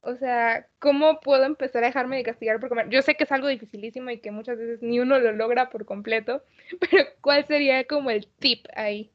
O 0.00 0.14
sea, 0.16 0.68
¿cómo 0.78 1.20
puedo 1.20 1.44
empezar 1.44 1.82
a 1.82 1.88
dejarme 1.88 2.16
de 2.16 2.22
castigar 2.22 2.60
por 2.60 2.68
comer? 2.68 2.88
Yo 2.90 3.02
sé 3.02 3.16
que 3.16 3.24
es 3.24 3.32
algo 3.32 3.48
dificilísimo 3.48 4.10
y 4.10 4.20
que 4.20 4.30
muchas 4.30 4.56
veces 4.56 4.80
ni 4.80 5.00
uno 5.00 5.18
lo 5.18 5.32
logra 5.32 5.68
por 5.68 5.84
completo, 5.84 6.44
pero 6.80 7.04
¿cuál 7.20 7.46
sería 7.46 7.84
como 7.86 8.10
el 8.10 8.26
tip 8.28 8.66
ahí? 8.74 9.12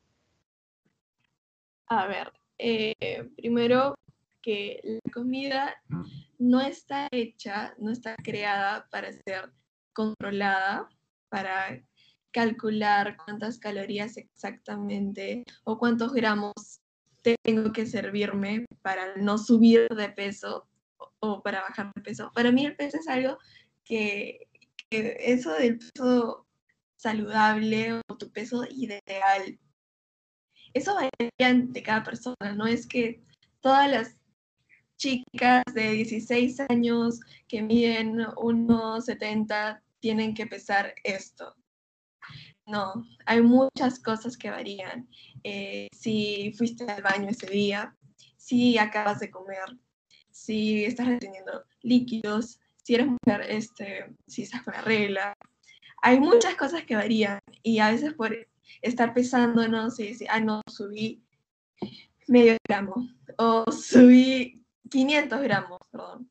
A 1.93 2.07
ver, 2.07 2.31
eh, 2.57 3.29
primero 3.35 3.95
que 4.41 4.79
la 4.81 5.11
comida 5.11 5.75
no 6.39 6.61
está 6.61 7.09
hecha, 7.11 7.75
no 7.79 7.91
está 7.91 8.15
creada 8.15 8.87
para 8.89 9.11
ser 9.11 9.51
controlada, 9.91 10.87
para 11.27 11.83
calcular 12.31 13.17
cuántas 13.17 13.59
calorías 13.59 14.15
exactamente 14.15 15.43
o 15.65 15.77
cuántos 15.77 16.13
gramos 16.13 16.53
tengo 17.43 17.73
que 17.73 17.85
servirme 17.85 18.65
para 18.81 19.17
no 19.17 19.37
subir 19.37 19.89
de 19.89 20.07
peso 20.11 20.69
o 21.19 21.43
para 21.43 21.59
bajar 21.59 21.91
de 21.93 22.01
peso. 22.01 22.31
Para 22.33 22.53
mí 22.53 22.65
el 22.65 22.77
peso 22.77 22.99
es 22.99 23.07
algo 23.09 23.37
que, 23.83 24.47
que 24.89 25.17
eso 25.19 25.51
del 25.55 25.77
peso 25.77 26.47
saludable 26.95 27.99
o 28.07 28.17
tu 28.17 28.31
peso 28.31 28.63
ideal 28.69 29.59
eso 30.73 30.95
varía 30.95 31.53
de 31.53 31.83
cada 31.83 32.03
persona, 32.03 32.53
no 32.55 32.67
es 32.67 32.87
que 32.87 33.21
todas 33.61 33.89
las 33.89 34.17
chicas 34.97 35.63
de 35.73 35.91
16 35.93 36.59
años 36.69 37.19
que 37.47 37.61
miden 37.61 38.17
1,70 38.19 39.81
tienen 39.99 40.33
que 40.33 40.47
pesar 40.47 40.93
esto. 41.03 41.55
No, 42.67 43.05
hay 43.25 43.41
muchas 43.41 43.99
cosas 43.99 44.37
que 44.37 44.51
varían. 44.51 45.09
Eh, 45.43 45.87
si 45.91 46.53
fuiste 46.57 46.85
al 46.85 47.01
baño 47.01 47.29
ese 47.29 47.47
día, 47.47 47.95
si 48.37 48.77
acabas 48.77 49.19
de 49.19 49.31
comer, 49.31 49.77
si 50.29 50.85
estás 50.85 51.07
reteniendo 51.07 51.63
líquidos, 51.81 52.59
si 52.83 52.95
eres 52.95 53.07
mujer, 53.07 53.41
este, 53.49 54.15
si 54.27 54.43
estás 54.43 54.61
con 54.63 54.73
la 54.73 54.81
regla. 54.81 55.33
Hay 56.03 56.19
muchas 56.19 56.55
cosas 56.55 56.83
que 56.83 56.95
varían 56.95 57.39
y 57.63 57.79
a 57.79 57.91
veces 57.91 58.13
por 58.13 58.35
estar 58.81 59.13
pesando, 59.13 59.67
no 59.67 59.89
sé, 59.91 60.13
si, 60.13 60.25
ah, 60.29 60.39
no, 60.39 60.61
subí 60.67 61.23
medio 62.27 62.57
gramo 62.67 63.09
o 63.37 63.71
subí 63.71 64.63
500 64.89 65.41
gramos, 65.41 65.79
perdón. 65.91 66.29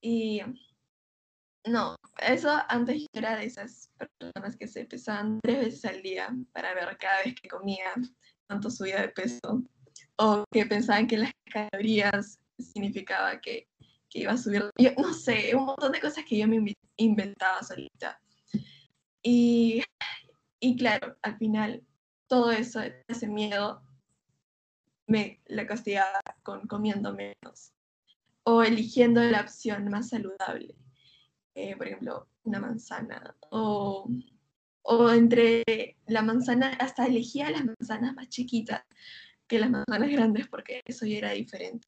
Y 0.00 0.40
no, 1.66 1.96
eso 2.22 2.50
antes 2.68 3.00
yo 3.00 3.06
era 3.12 3.36
de 3.36 3.46
esas 3.46 3.90
personas 3.98 4.56
que 4.56 4.68
se 4.68 4.84
pesaban 4.84 5.40
tres 5.42 5.64
veces 5.64 5.84
al 5.84 6.02
día 6.02 6.34
para 6.52 6.74
ver 6.74 6.96
cada 6.98 7.22
vez 7.24 7.34
que 7.34 7.48
comía 7.48 7.92
cuánto 8.46 8.70
subía 8.70 9.00
de 9.00 9.08
peso 9.08 9.64
o 10.16 10.44
que 10.52 10.66
pensaban 10.66 11.06
que 11.06 11.18
las 11.18 11.32
calorías 11.52 12.38
significaba 12.58 13.40
que, 13.40 13.68
que 14.08 14.20
iba 14.20 14.32
a 14.32 14.36
subir. 14.36 14.70
Yo 14.78 14.92
no 14.96 15.12
sé, 15.12 15.54
un 15.54 15.66
montón 15.66 15.92
de 15.92 16.00
cosas 16.00 16.24
que 16.24 16.38
yo 16.38 16.46
me 16.46 16.74
inventaba 16.96 17.62
solita. 17.62 18.20
Y 19.22 19.82
y 20.60 20.76
claro, 20.76 21.16
al 21.22 21.36
final, 21.38 21.84
todo 22.26 22.50
eso, 22.50 22.80
ese 23.08 23.28
miedo, 23.28 23.82
me 25.06 25.40
la 25.46 25.66
castigaba 25.66 26.20
con 26.42 26.66
comiendo 26.66 27.14
menos 27.14 27.72
o 28.42 28.62
eligiendo 28.62 29.22
la 29.22 29.40
opción 29.40 29.88
más 29.88 30.08
saludable. 30.08 30.74
Eh, 31.54 31.76
por 31.76 31.86
ejemplo, 31.86 32.28
una 32.44 32.60
manzana 32.60 33.36
o, 33.50 34.08
o 34.82 35.10
entre 35.10 35.64
la 36.06 36.22
manzana, 36.22 36.70
hasta 36.80 37.06
elegía 37.06 37.50
las 37.50 37.64
manzanas 37.64 38.14
más 38.14 38.28
chiquitas 38.28 38.82
que 39.46 39.58
las 39.58 39.70
manzanas 39.70 40.10
grandes 40.10 40.48
porque 40.48 40.80
eso 40.84 41.06
ya 41.06 41.18
era 41.18 41.30
diferente. 41.32 41.86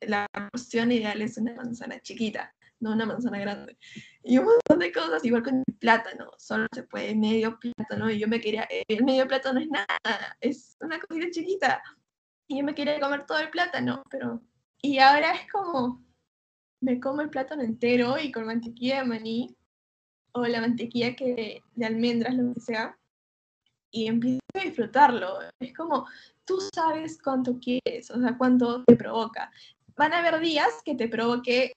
La 0.00 0.26
porción 0.50 0.92
ideal 0.92 1.22
es 1.22 1.36
una 1.38 1.54
manzana 1.54 2.00
chiquita 2.00 2.54
no 2.80 2.92
una 2.92 3.06
manzana 3.06 3.38
grande. 3.38 3.78
Y 4.24 4.38
un 4.38 4.46
montón 4.46 4.78
de 4.78 4.92
cosas, 4.92 5.24
igual 5.24 5.42
con 5.42 5.62
el 5.66 5.74
plátano, 5.78 6.30
solo 6.38 6.66
se 6.74 6.82
puede 6.82 7.14
medio 7.14 7.58
plátano, 7.58 8.10
y 8.10 8.18
yo 8.18 8.28
me 8.28 8.40
quería, 8.40 8.66
el 8.88 9.04
medio 9.04 9.28
plátano 9.28 9.60
es 9.60 9.68
nada, 9.68 10.36
es 10.40 10.76
una 10.80 10.98
cosita 10.98 11.30
chiquita, 11.30 11.82
y 12.48 12.58
yo 12.58 12.64
me 12.64 12.74
quería 12.74 12.98
comer 12.98 13.26
todo 13.26 13.38
el 13.38 13.50
plátano, 13.50 14.02
pero, 14.10 14.42
y 14.82 14.98
ahora 14.98 15.32
es 15.32 15.50
como, 15.52 16.02
me 16.80 16.98
como 16.98 17.20
el 17.20 17.30
plátano 17.30 17.62
entero 17.62 18.18
y 18.18 18.32
con 18.32 18.46
mantequilla 18.46 19.00
de 19.00 19.04
maní, 19.04 19.56
o 20.32 20.46
la 20.46 20.60
mantequilla 20.60 21.14
que, 21.14 21.62
de 21.74 21.86
almendras, 21.86 22.34
lo 22.34 22.54
que 22.54 22.60
sea, 22.60 22.96
y 23.92 24.06
empiezo 24.06 24.40
a 24.54 24.60
disfrutarlo, 24.60 25.38
es 25.58 25.74
como, 25.74 26.06
tú 26.44 26.58
sabes 26.74 27.20
cuánto 27.22 27.58
quieres, 27.58 28.10
o 28.10 28.20
sea, 28.20 28.38
cuánto 28.38 28.84
te 28.84 28.96
provoca. 28.96 29.50
Van 29.96 30.12
a 30.12 30.20
haber 30.20 30.40
días 30.40 30.80
que 30.84 30.94
te 30.94 31.08
provoque 31.08 31.72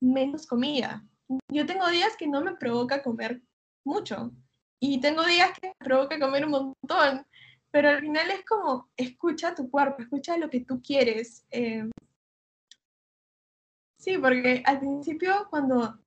menos 0.00 0.46
comida. 0.46 1.04
Yo 1.48 1.66
tengo 1.66 1.88
días 1.88 2.16
que 2.16 2.26
no 2.26 2.42
me 2.42 2.56
provoca 2.56 3.02
comer 3.02 3.42
mucho 3.84 4.32
y 4.80 5.00
tengo 5.00 5.24
días 5.24 5.50
que 5.58 5.68
me 5.68 5.74
provoca 5.84 6.18
comer 6.18 6.44
un 6.44 6.50
montón, 6.50 7.26
pero 7.70 7.88
al 7.90 8.00
final 8.00 8.30
es 8.30 8.44
como, 8.44 8.88
escucha 8.96 9.54
tu 9.54 9.70
cuerpo, 9.70 10.02
escucha 10.02 10.36
lo 10.36 10.50
que 10.50 10.60
tú 10.60 10.80
quieres. 10.82 11.44
Eh. 11.50 11.88
sí, 13.98 14.18
porque 14.18 14.62
al 14.64 14.80
principio 14.80 15.46
cuando, 15.50 15.98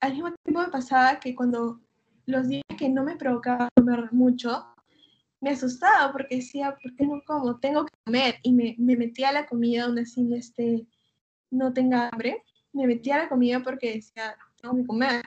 al 0.00 0.12
mismo 0.12 0.32
tiempo 0.44 0.62
me 0.62 0.68
pasaba 0.68 1.20
que 1.20 1.34
cuando 1.34 1.80
los 2.26 2.48
días 2.48 2.64
que 2.78 2.88
no 2.88 3.04
me 3.04 3.16
provocaba 3.16 3.68
comer 3.74 4.12
mucho, 4.12 4.66
me 5.40 5.50
asustaba 5.50 6.12
porque 6.12 6.36
decía, 6.36 6.76
¿por 6.82 6.94
qué 6.96 7.06
no 7.06 7.22
como? 7.26 7.58
Tengo 7.58 7.86
que 7.86 7.92
comer. 8.04 8.36
Y 8.42 8.52
me, 8.52 8.76
me 8.78 8.96
metía 8.96 9.30
a 9.30 9.32
la 9.32 9.46
comida 9.46 9.86
donde 9.86 10.02
así 10.02 10.22
no, 10.22 10.36
esté, 10.36 10.86
no 11.50 11.72
tenga 11.72 12.08
hambre. 12.08 12.44
Me 12.72 12.86
metía 12.86 13.18
la 13.18 13.28
comida 13.28 13.60
porque 13.62 13.94
decía, 13.94 14.36
tengo 14.60 14.76
que 14.76 14.86
comer. 14.86 15.24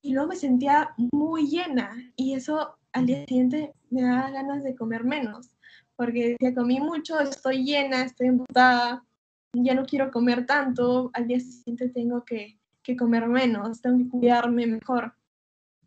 Y 0.00 0.12
luego 0.12 0.28
me 0.28 0.36
sentía 0.36 0.94
muy 0.96 1.48
llena. 1.48 1.96
Y 2.16 2.34
eso 2.34 2.76
al 2.92 3.06
día 3.06 3.24
siguiente 3.26 3.74
me 3.90 4.02
daba 4.02 4.30
ganas 4.30 4.64
de 4.64 4.74
comer 4.74 5.04
menos. 5.04 5.50
Porque 5.96 6.30
decía, 6.30 6.54
comí 6.54 6.80
mucho, 6.80 7.18
estoy 7.20 7.64
llena, 7.64 8.04
estoy 8.04 8.28
embotada, 8.28 9.04
ya 9.52 9.74
no 9.74 9.84
quiero 9.84 10.10
comer 10.10 10.46
tanto. 10.46 11.10
Al 11.12 11.26
día 11.26 11.40
siguiente 11.40 11.88
tengo 11.88 12.24
que, 12.24 12.58
que 12.82 12.96
comer 12.96 13.26
menos, 13.26 13.82
tengo 13.82 13.98
que 13.98 14.08
cuidarme 14.08 14.66
mejor. 14.66 15.14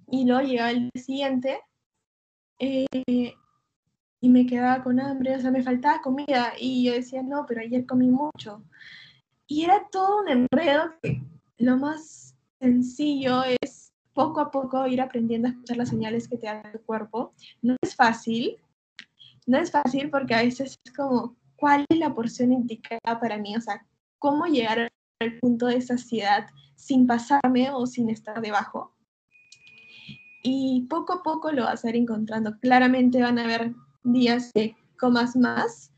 Y 0.09 0.25
luego 0.25 0.41
llegaba 0.41 0.71
el 0.71 0.89
día 0.93 1.03
siguiente 1.03 1.59
eh, 2.59 2.85
y 4.21 4.29
me 4.29 4.45
quedaba 4.45 4.83
con 4.83 4.99
hambre, 4.99 5.35
o 5.35 5.39
sea, 5.39 5.49
me 5.49 5.63
faltaba 5.63 6.01
comida 6.01 6.53
y 6.59 6.85
yo 6.85 6.93
decía, 6.93 7.23
no, 7.23 7.45
pero 7.47 7.61
ayer 7.61 7.87
comí 7.87 8.07
mucho. 8.07 8.63
Y 9.51 9.65
era 9.65 9.85
todo 9.91 10.21
un 10.21 10.29
enredo 10.29 10.93
que 11.03 11.21
lo 11.57 11.75
más 11.75 12.33
sencillo 12.61 13.43
es 13.59 13.91
poco 14.13 14.39
a 14.39 14.49
poco 14.49 14.87
ir 14.87 15.01
aprendiendo 15.01 15.49
a 15.49 15.51
escuchar 15.51 15.75
las 15.75 15.89
señales 15.89 16.29
que 16.29 16.37
te 16.37 16.47
da 16.47 16.71
tu 16.71 16.81
cuerpo. 16.83 17.33
No 17.61 17.75
es 17.81 17.93
fácil, 17.93 18.55
no 19.45 19.57
es 19.57 19.69
fácil 19.69 20.09
porque 20.09 20.35
a 20.35 20.43
veces 20.43 20.79
es 20.85 20.93
como, 20.93 21.35
¿cuál 21.57 21.85
es 21.89 21.97
la 21.97 22.15
porción 22.15 22.53
indicada 22.53 23.19
para 23.19 23.37
mí? 23.39 23.53
O 23.57 23.59
sea, 23.59 23.85
¿cómo 24.19 24.45
llegar 24.45 24.89
al 25.19 25.39
punto 25.39 25.65
de 25.65 25.81
saciedad 25.81 26.47
sin 26.77 27.05
pasarme 27.05 27.71
o 27.71 27.85
sin 27.85 28.09
estar 28.09 28.39
debajo? 28.39 28.95
y 30.43 30.87
poco 30.89 31.11
a 31.11 31.23
poco 31.23 31.51
lo 31.51 31.65
vas 31.65 31.83
a 31.83 31.89
ir 31.89 31.97
encontrando. 31.97 32.57
Claramente 32.61 33.21
van 33.21 33.37
a 33.37 33.43
haber 33.43 33.73
días 34.03 34.49
que 34.53 34.77
comas 34.97 35.35
más, 35.35 35.90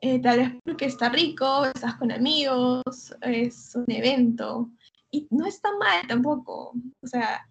eh, 0.00 0.20
tal 0.20 0.38
vez 0.38 0.52
porque 0.64 0.86
está 0.86 1.08
rico, 1.08 1.64
estás 1.66 1.96
con 1.96 2.10
amigos, 2.12 3.14
es 3.22 3.74
un 3.74 3.84
evento, 3.88 4.70
y 5.10 5.26
no 5.30 5.46
está 5.46 5.70
mal 5.78 6.06
tampoco, 6.06 6.72
o 7.02 7.06
sea, 7.06 7.46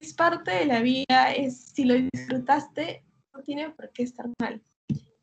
es 0.00 0.14
parte 0.14 0.50
de 0.52 0.66
la 0.66 0.80
vida, 0.80 1.32
es, 1.34 1.72
si 1.74 1.84
lo 1.84 1.94
disfrutaste, 1.94 3.02
no 3.34 3.42
tiene 3.42 3.70
por 3.70 3.90
qué 3.92 4.02
estar 4.04 4.28
mal. 4.40 4.62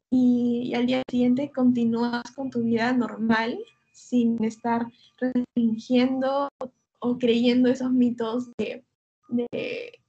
Y, 0.10 0.74
al 0.76 0.86
día 0.86 1.02
siguiente 1.10 1.52
continúas 1.52 2.24
con 2.36 2.50
tu 2.50 2.62
vida 2.62 2.94
normal, 2.94 3.58
sin 3.92 4.44
estar 4.44 4.86
restringiendo 5.18 6.50
o 7.00 7.18
creyendo 7.18 7.70
esos 7.70 7.92
mitos 7.92 8.52
de 8.58 8.84
de 9.34 10.00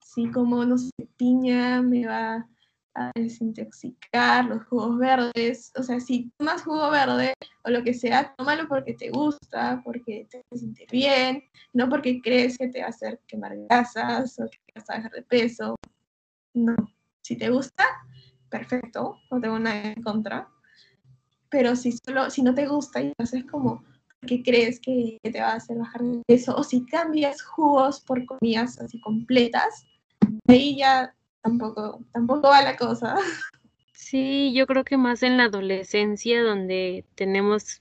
si 0.00 0.30
como, 0.30 0.64
no 0.64 0.78
sé, 0.78 0.90
piña 1.16 1.82
me 1.82 2.06
va 2.06 2.48
a 2.94 3.10
desintoxicar, 3.14 4.44
los 4.44 4.64
jugos 4.66 4.98
verdes, 4.98 5.72
o 5.76 5.82
sea, 5.82 6.00
si 6.00 6.30
tomas 6.36 6.62
jugo 6.62 6.90
verde 6.90 7.34
o 7.64 7.70
lo 7.70 7.82
que 7.82 7.94
sea, 7.94 8.34
tómalo 8.36 8.68
porque 8.68 8.94
te 8.94 9.10
gusta, 9.10 9.80
porque 9.84 10.26
te 10.30 10.42
sentir 10.56 10.88
bien, 10.90 11.42
no 11.72 11.88
porque 11.88 12.20
crees 12.22 12.56
que 12.56 12.68
te 12.68 12.80
va 12.80 12.86
a 12.86 12.90
hacer 12.90 13.20
quemar 13.26 13.56
grasas 13.68 14.38
o 14.38 14.48
que 14.48 14.58
vas 14.74 14.88
a 14.90 14.96
dejar 14.96 15.12
de 15.12 15.22
peso. 15.22 15.76
No, 16.54 16.76
si 17.22 17.36
te 17.36 17.50
gusta, 17.50 17.84
perfecto, 18.48 19.18
no 19.30 19.40
tengo 19.40 19.58
nada 19.58 19.92
en 19.92 20.02
contra. 20.02 20.48
Pero 21.50 21.76
si 21.76 21.92
solo, 21.92 22.30
si 22.30 22.42
no 22.42 22.54
te 22.54 22.66
gusta 22.66 23.02
y 23.02 23.12
haces 23.18 23.44
como 23.44 23.82
que 24.26 24.42
crees 24.42 24.80
que 24.80 25.18
te 25.22 25.40
va 25.40 25.52
a 25.52 25.56
hacer 25.56 25.78
bajar 25.78 26.02
de 26.02 26.22
peso, 26.26 26.56
o 26.56 26.62
si 26.62 26.84
cambias 26.86 27.42
jugos 27.42 28.00
por 28.00 28.24
comidas 28.24 28.80
así 28.80 29.00
completas, 29.00 29.86
ahí 30.48 30.78
ya 30.78 31.14
tampoco, 31.44 32.00
tampoco 32.12 32.48
va 32.48 32.62
la 32.62 32.76
cosa. 32.76 33.14
Sí, 33.96 34.52
yo 34.54 34.66
creo 34.66 34.84
que 34.84 34.96
más 34.96 35.22
en 35.22 35.38
la 35.38 35.44
adolescencia, 35.44 36.42
donde 36.42 37.04
tenemos 37.14 37.80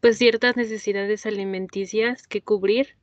pues 0.00 0.18
ciertas 0.18 0.56
necesidades 0.56 1.26
alimenticias 1.26 2.28
que 2.28 2.42
cubrir, 2.42 2.96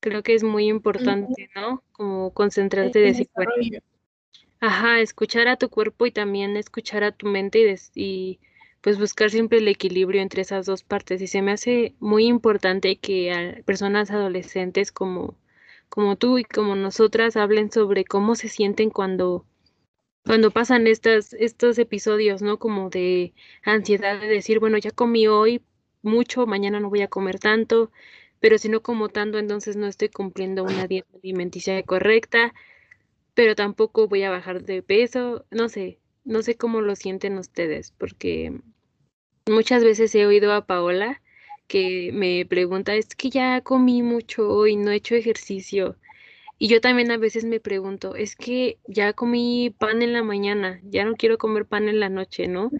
creo 0.00 0.22
que 0.22 0.34
es 0.34 0.44
muy 0.44 0.68
importante, 0.68 1.50
¿no? 1.56 1.82
Como 1.92 2.32
concentrarte 2.32 2.98
de 3.00 3.08
ese 3.08 3.26
cuerpo. 3.26 3.54
Ajá, 4.60 5.00
escuchar 5.00 5.48
a 5.48 5.56
tu 5.56 5.70
cuerpo 5.70 6.06
y 6.06 6.12
también 6.12 6.56
escuchar 6.56 7.04
a 7.04 7.12
tu 7.12 7.26
mente 7.26 7.60
y, 7.60 8.00
y 8.00 8.40
pues 8.80 8.98
buscar 8.98 9.30
siempre 9.30 9.58
el 9.58 9.68
equilibrio 9.68 10.22
entre 10.22 10.42
esas 10.42 10.66
dos 10.66 10.84
partes. 10.84 11.20
Y 11.20 11.26
se 11.26 11.42
me 11.42 11.52
hace 11.52 11.94
muy 12.00 12.26
importante 12.26 12.96
que 12.96 13.32
a 13.32 13.62
personas 13.64 14.10
adolescentes 14.10 14.92
como, 14.92 15.34
como 15.88 16.16
tú 16.16 16.38
y 16.38 16.44
como 16.44 16.76
nosotras 16.76 17.36
hablen 17.36 17.70
sobre 17.72 18.04
cómo 18.04 18.34
se 18.34 18.48
sienten 18.48 18.90
cuando, 18.90 19.44
cuando 20.24 20.50
pasan 20.50 20.86
estas, 20.86 21.32
estos 21.34 21.78
episodios, 21.78 22.42
¿no? 22.42 22.58
Como 22.58 22.90
de 22.90 23.34
ansiedad 23.62 24.20
de 24.20 24.28
decir, 24.28 24.60
bueno, 24.60 24.78
ya 24.78 24.90
comí 24.90 25.26
hoy 25.26 25.62
mucho, 26.02 26.46
mañana 26.46 26.80
no 26.80 26.90
voy 26.90 27.02
a 27.02 27.08
comer 27.08 27.38
tanto, 27.38 27.90
pero 28.40 28.58
si 28.58 28.68
no 28.68 28.82
como 28.82 29.08
tanto, 29.08 29.38
entonces 29.38 29.76
no 29.76 29.86
estoy 29.86 30.08
cumpliendo 30.08 30.64
una 30.64 30.86
dieta 30.88 31.08
alimenticia 31.22 31.82
correcta, 31.82 32.54
pero 33.34 33.54
tampoco 33.54 34.08
voy 34.08 34.22
a 34.24 34.30
bajar 34.30 34.62
de 34.62 34.82
peso, 34.82 35.44
no 35.50 35.68
sé, 35.68 35.98
no 36.24 36.42
sé 36.42 36.56
cómo 36.56 36.80
lo 36.80 36.96
sienten 36.96 37.38
ustedes, 37.38 37.92
porque 37.92 38.60
muchas 39.46 39.84
veces 39.84 40.14
he 40.14 40.26
oído 40.26 40.52
a 40.52 40.66
Paola 40.66 41.22
que 41.68 42.10
me 42.12 42.44
pregunta, 42.46 42.94
es 42.96 43.14
que 43.14 43.30
ya 43.30 43.60
comí 43.60 44.02
mucho 44.02 44.48
hoy, 44.48 44.76
no 44.76 44.90
he 44.90 44.96
hecho 44.96 45.14
ejercicio. 45.14 45.96
Y 46.58 46.66
yo 46.66 46.80
también 46.80 47.12
a 47.12 47.18
veces 47.18 47.44
me 47.44 47.60
pregunto, 47.60 48.16
es 48.16 48.34
que 48.34 48.78
ya 48.88 49.12
comí 49.12 49.70
pan 49.78 50.02
en 50.02 50.12
la 50.12 50.24
mañana, 50.24 50.80
ya 50.82 51.04
no 51.04 51.14
quiero 51.14 51.38
comer 51.38 51.66
pan 51.66 51.88
en 51.88 52.00
la 52.00 52.08
noche, 52.08 52.48
¿no? 52.48 52.72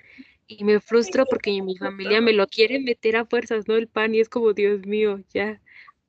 Y 0.48 0.64
me 0.64 0.81
frustro 0.81 1.27
porque 1.27 1.62
mi 1.62 1.77
familia 1.77 2.20
me 2.20 2.33
lo 2.33 2.48
quiere 2.48 2.81
meter 2.81 3.16
a 3.16 3.27
fuerzas, 3.27 3.68
¿no? 3.68 3.77
El 3.77 3.87
pan 3.87 4.14
y 4.14 4.20
es 4.20 4.29
como, 4.29 4.53
Dios 4.53 4.85
mío, 4.87 5.22
ya, 5.33 5.61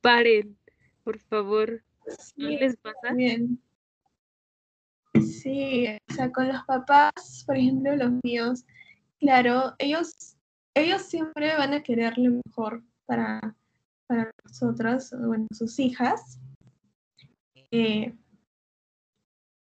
paren, 0.01 0.57
por 1.03 1.19
favor. 1.19 1.83
¿No 2.37 2.49
les 2.49 2.75
pasa? 2.77 3.13
Bien. 3.15 3.61
Sí, 5.21 5.85
o 6.09 6.13
sea, 6.13 6.31
con 6.31 6.47
los 6.47 6.63
papás, 6.63 7.43
por 7.45 7.57
ejemplo, 7.57 7.95
los 7.95 8.11
míos, 8.23 8.65
claro, 9.19 9.75
ellos, 9.77 10.37
ellos 10.79 11.03
siempre 11.03 11.55
van 11.55 11.73
a 11.73 11.83
querer 11.83 12.17
lo 12.17 12.41
mejor 12.45 12.83
para, 13.05 13.55
para 14.07 14.31
nosotras, 14.43 15.13
bueno, 15.17 15.47
sus 15.53 15.79
hijas. 15.79 16.39
Eh, 17.71 18.13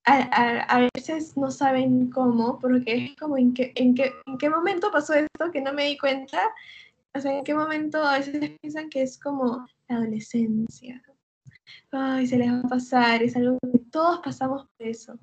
a, 0.05 0.87
veces 0.93 1.35
no 1.35 1.51
saben 1.51 2.09
cómo, 2.09 2.59
porque 2.59 2.83
es 2.95 3.15
como 3.17 3.37
en 3.37 3.53
qué, 3.53 3.73
en, 3.75 3.93
qué, 3.93 4.13
en 4.25 4.37
qué 4.37 4.49
momento 4.49 4.89
pasó 4.91 5.13
esto 5.13 5.51
que 5.51 5.61
no 5.61 5.73
me 5.73 5.85
di 5.85 5.97
cuenta. 5.97 6.39
O 7.13 7.19
sea, 7.19 7.37
en 7.37 7.43
qué 7.43 7.53
momento 7.53 8.01
a 8.03 8.19
veces 8.19 8.51
piensan 8.61 8.89
que 8.89 9.01
es 9.01 9.19
como 9.19 9.65
la 9.87 9.97
adolescencia, 9.97 11.01
ay, 11.91 12.27
se 12.27 12.37
les 12.37 12.51
va 12.51 12.59
a 12.59 12.69
pasar, 12.69 13.23
es 13.23 13.35
algo 13.35 13.57
que 13.71 13.79
todos 13.91 14.19
pasamos 14.19 14.67
por 14.77 14.87
eso, 14.87 15.19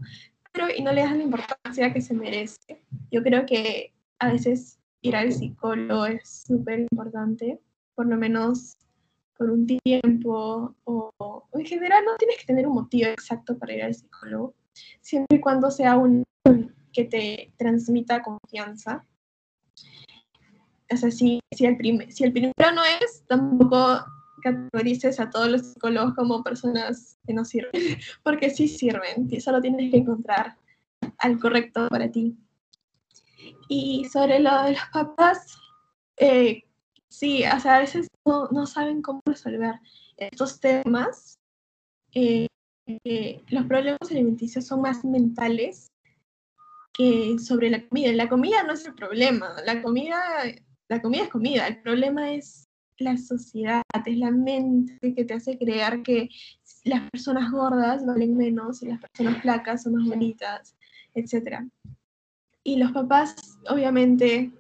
pero 0.53 0.69
y 0.75 0.83
no 0.83 0.93
le 0.93 1.03
dan 1.03 1.19
la 1.19 1.25
importancia 1.25 1.93
que 1.93 2.01
se 2.01 2.15
merece. 2.15 2.85
Yo 3.11 3.23
creo 3.23 3.47
que 3.47 3.95
a 4.19 4.33
veces 4.33 4.79
ir 5.05 5.15
al 5.17 5.33
psicólogo 5.33 6.07
es 6.07 6.45
súper 6.47 6.81
importante, 6.81 7.61
por 7.95 8.07
lo 8.07 8.17
menos 8.17 8.75
por 9.37 9.51
un 9.51 9.67
tiempo, 9.67 10.75
o, 10.85 11.49
en 11.53 11.67
general 11.67 12.05
no 12.05 12.17
tienes 12.17 12.39
que 12.39 12.47
tener 12.47 12.67
un 12.67 12.75
motivo 12.75 13.11
exacto 13.11 13.59
para 13.59 13.75
ir 13.75 13.83
al 13.83 13.95
psicólogo, 13.95 14.55
siempre 15.01 15.39
y 15.39 15.41
cuando 15.41 15.71
sea 15.71 15.97
un 15.97 16.25
que 16.93 17.05
te 17.05 17.53
transmita 17.59 18.23
confianza. 18.23 19.05
O 20.91 20.97
sea, 20.97 21.11
si, 21.11 21.41
si, 21.51 21.67
el, 21.67 21.77
si 22.13 22.25
el 22.25 22.33
primero 22.33 22.53
no 22.75 22.83
es, 22.85 23.25
tampoco 23.27 24.05
categorices 24.43 25.19
a 25.19 25.29
todos 25.29 25.49
los 25.49 25.63
psicólogos 25.63 26.15
como 26.15 26.43
personas 26.43 27.19
que 27.27 27.35
no 27.35 27.45
sirven, 27.45 27.73
porque 28.23 28.51
sí 28.51 28.69
sirven, 28.69 29.29
solo 29.41 29.61
tienes 29.61 29.91
que 29.91 29.99
encontrar 29.99 30.57
al 31.19 31.39
correcto 31.39 31.89
para 31.89 32.11
ti. 32.11 32.37
Y 33.69 34.05
sobre 34.07 34.41
lo 34.41 34.63
de 34.63 34.73
los 34.73 34.87
papás, 34.93 35.59
eh, 36.17 36.63
sí, 37.09 37.45
o 37.45 37.61
sea, 37.61 37.77
a 37.77 37.81
veces 37.81 38.09
no, 38.25 38.49
no, 38.49 38.67
saben 38.67 39.03
cómo 39.03 39.21
resolver 39.27 39.75
estos 40.17 40.61
temas. 40.61 41.39
Eh, 42.13 42.47
eh, 43.05 43.43
los 43.49 43.65
problemas 43.67 44.11
alimenticios 44.11 44.67
son 44.67 44.83
más 44.83 45.05
mentales 45.05 45.89
que 46.93 47.37
sobre 47.39 47.71
la 47.71 47.87
comida. 47.89 48.13
La 48.13 48.29
comida 48.29 48.63
no 48.63 48.75
es 48.75 48.85
el 48.87 48.95
problema, 48.95 49.57
la 49.65 49.83
comida, 49.83 50.19
la 50.89 51.03
comida 51.03 51.25
es 51.25 51.29
comida, 51.31 51.67
el 51.67 51.83
problema 51.83 52.33
es 52.33 52.69
la 52.99 53.17
sociedad, 53.17 53.83
es 54.07 54.19
la 54.19 54.31
mente 54.31 55.15
que 55.15 55.25
te 55.25 55.35
hace 55.35 55.59
creer 55.59 56.03
que 56.03 56.29
las 56.85 57.11
personas 57.11 57.51
gordas 57.51 58.07
valen 58.07 58.37
menos 58.37 58.83
y 58.83 58.87
las 58.87 59.01
personas 59.01 59.43
flacas 59.43 59.83
son 59.83 59.95
más 59.95 60.09
bonitas. 60.09 60.77
etc. 61.15 61.65
Y 62.65 62.77
los 62.77 62.93
papás, 62.93 63.59
obviamente, 63.69 64.51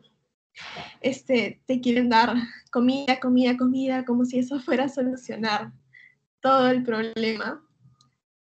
este, 1.00 1.60
te 1.66 1.80
quieren 1.80 2.10
dar 2.10 2.34
comida, 2.70 3.18
comida, 3.18 3.56
comida, 3.56 4.04
como 4.04 4.24
si 4.24 4.38
eso 4.38 4.60
fuera 4.60 4.84
a 4.84 4.88
solucionar 4.88 5.72
todo 6.40 6.68
el 6.68 6.82
problema, 6.82 7.64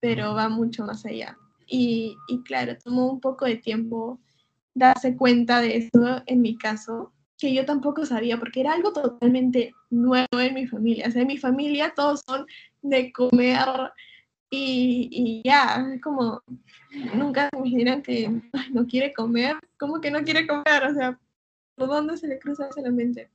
pero 0.01 0.35
va 0.35 0.49
mucho 0.49 0.85
más 0.85 1.05
allá. 1.07 1.37
Y, 1.67 2.15
y 2.29 2.43
claro, 2.43 2.77
tomó 2.79 3.11
un 3.11 3.21
poco 3.21 3.47
de 3.47 3.57
tiempo 3.57 4.21
darse 4.75 5.17
cuenta 5.17 5.61
de 5.61 5.79
eso 5.79 6.23
en 6.27 6.41
mi 6.41 6.57
caso, 6.57 7.13
que 7.39 7.55
yo 7.55 7.65
tampoco 7.65 8.05
sabía, 8.05 8.39
porque 8.39 8.61
era 8.61 8.75
algo 8.75 8.93
totalmente 8.93 9.73
nuevo 9.91 10.41
en 10.41 10.55
mi 10.55 10.67
familia. 10.67 11.07
O 11.09 11.11
sea, 11.11 11.23
en 11.23 11.29
mi 11.29 11.39
familia 11.39 11.93
todos 11.95 12.23
son 12.27 12.47
de 12.83 13.13
comer 13.13 13.59
y, 14.51 15.09
y 15.11 15.43
ya, 15.49 15.85
como 16.03 16.43
nunca 17.15 17.51
me 17.53 17.69
imaginan 17.69 18.03
que 18.03 18.31
no 18.73 18.87
quiere 18.87 19.13
comer, 19.13 19.57
¿cómo 19.79 20.01
que 20.01 20.11
no 20.11 20.23
quiere 20.23 20.47
comer? 20.47 20.85
O 20.89 20.95
sea, 20.95 21.19
¿por 21.75 21.89
dónde 21.89 22.17
se 22.17 22.29
le 22.29 22.39
cruza 22.39 22.69
esa 22.69 22.81
la 22.81 22.91
mente? 22.91 23.31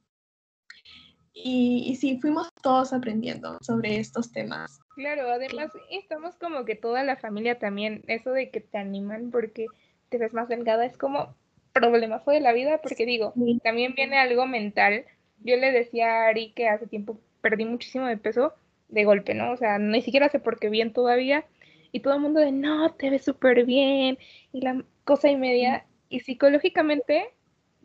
Y, 1.34 1.86
y 1.88 1.95
sí, 1.95 2.19
fuimos 2.21 2.49
todos 2.62 2.93
aprendiendo 2.93 3.58
sobre 3.62 3.99
estos 3.99 4.32
temas. 4.32 4.80
Claro, 4.95 5.30
además 5.30 5.71
estamos 5.89 6.36
como 6.36 6.65
que 6.65 6.76
toda 6.76 7.04
la 7.04 7.15
familia 7.15 7.58
también, 7.58 8.04
eso 8.08 8.32
de 8.32 8.52
que 8.52 8.62
te 8.62 8.78
animan 8.78 9.32
porque 9.32 9.65
te 10.10 10.17
ves 10.19 10.34
más 10.34 10.47
delgada 10.47 10.86
es 10.86 10.97
como 10.97 11.36
problemazo 11.73 12.32
de 12.32 12.39
la 12.39 12.54
vida, 12.54 12.80
porque 12.82 13.06
digo, 13.06 13.34
también 13.63 13.93
viene 13.95 14.17
algo 14.17 14.45
mental. 14.45 15.06
Yo 15.39 15.58
le 15.58 15.71
decía 15.71 16.26
a 16.26 16.28
Ari 16.28 16.54
que 16.54 16.69
hace 16.69 16.86
tiempo 16.86 17.19
perdí 17.41 17.65
muchísimo 17.65 18.06
de 18.06 18.17
peso 18.17 18.54
de 18.93 19.06
golpe, 19.06 19.34
¿no? 19.34 19.51
O 19.51 19.58
sea, 19.58 19.79
ni 19.79 20.01
siquiera 20.01 20.29
sé 20.29 20.39
por 20.39 20.60
qué 20.60 20.69
bien 20.69 20.93
todavía. 20.93 21.45
Y 21.91 22.01
todo 22.01 22.15
el 22.15 22.21
mundo 22.21 22.39
de, 22.39 22.51
no, 22.51 22.93
te 22.93 23.10
ves 23.10 23.23
súper 23.25 23.65
bien. 23.65 24.17
Y 24.51 24.62
la 24.62 24.84
cosa 25.03 25.29
y 25.29 25.38
media. 25.38 25.86
Y 26.10 26.21
psicológicamente 26.21 27.34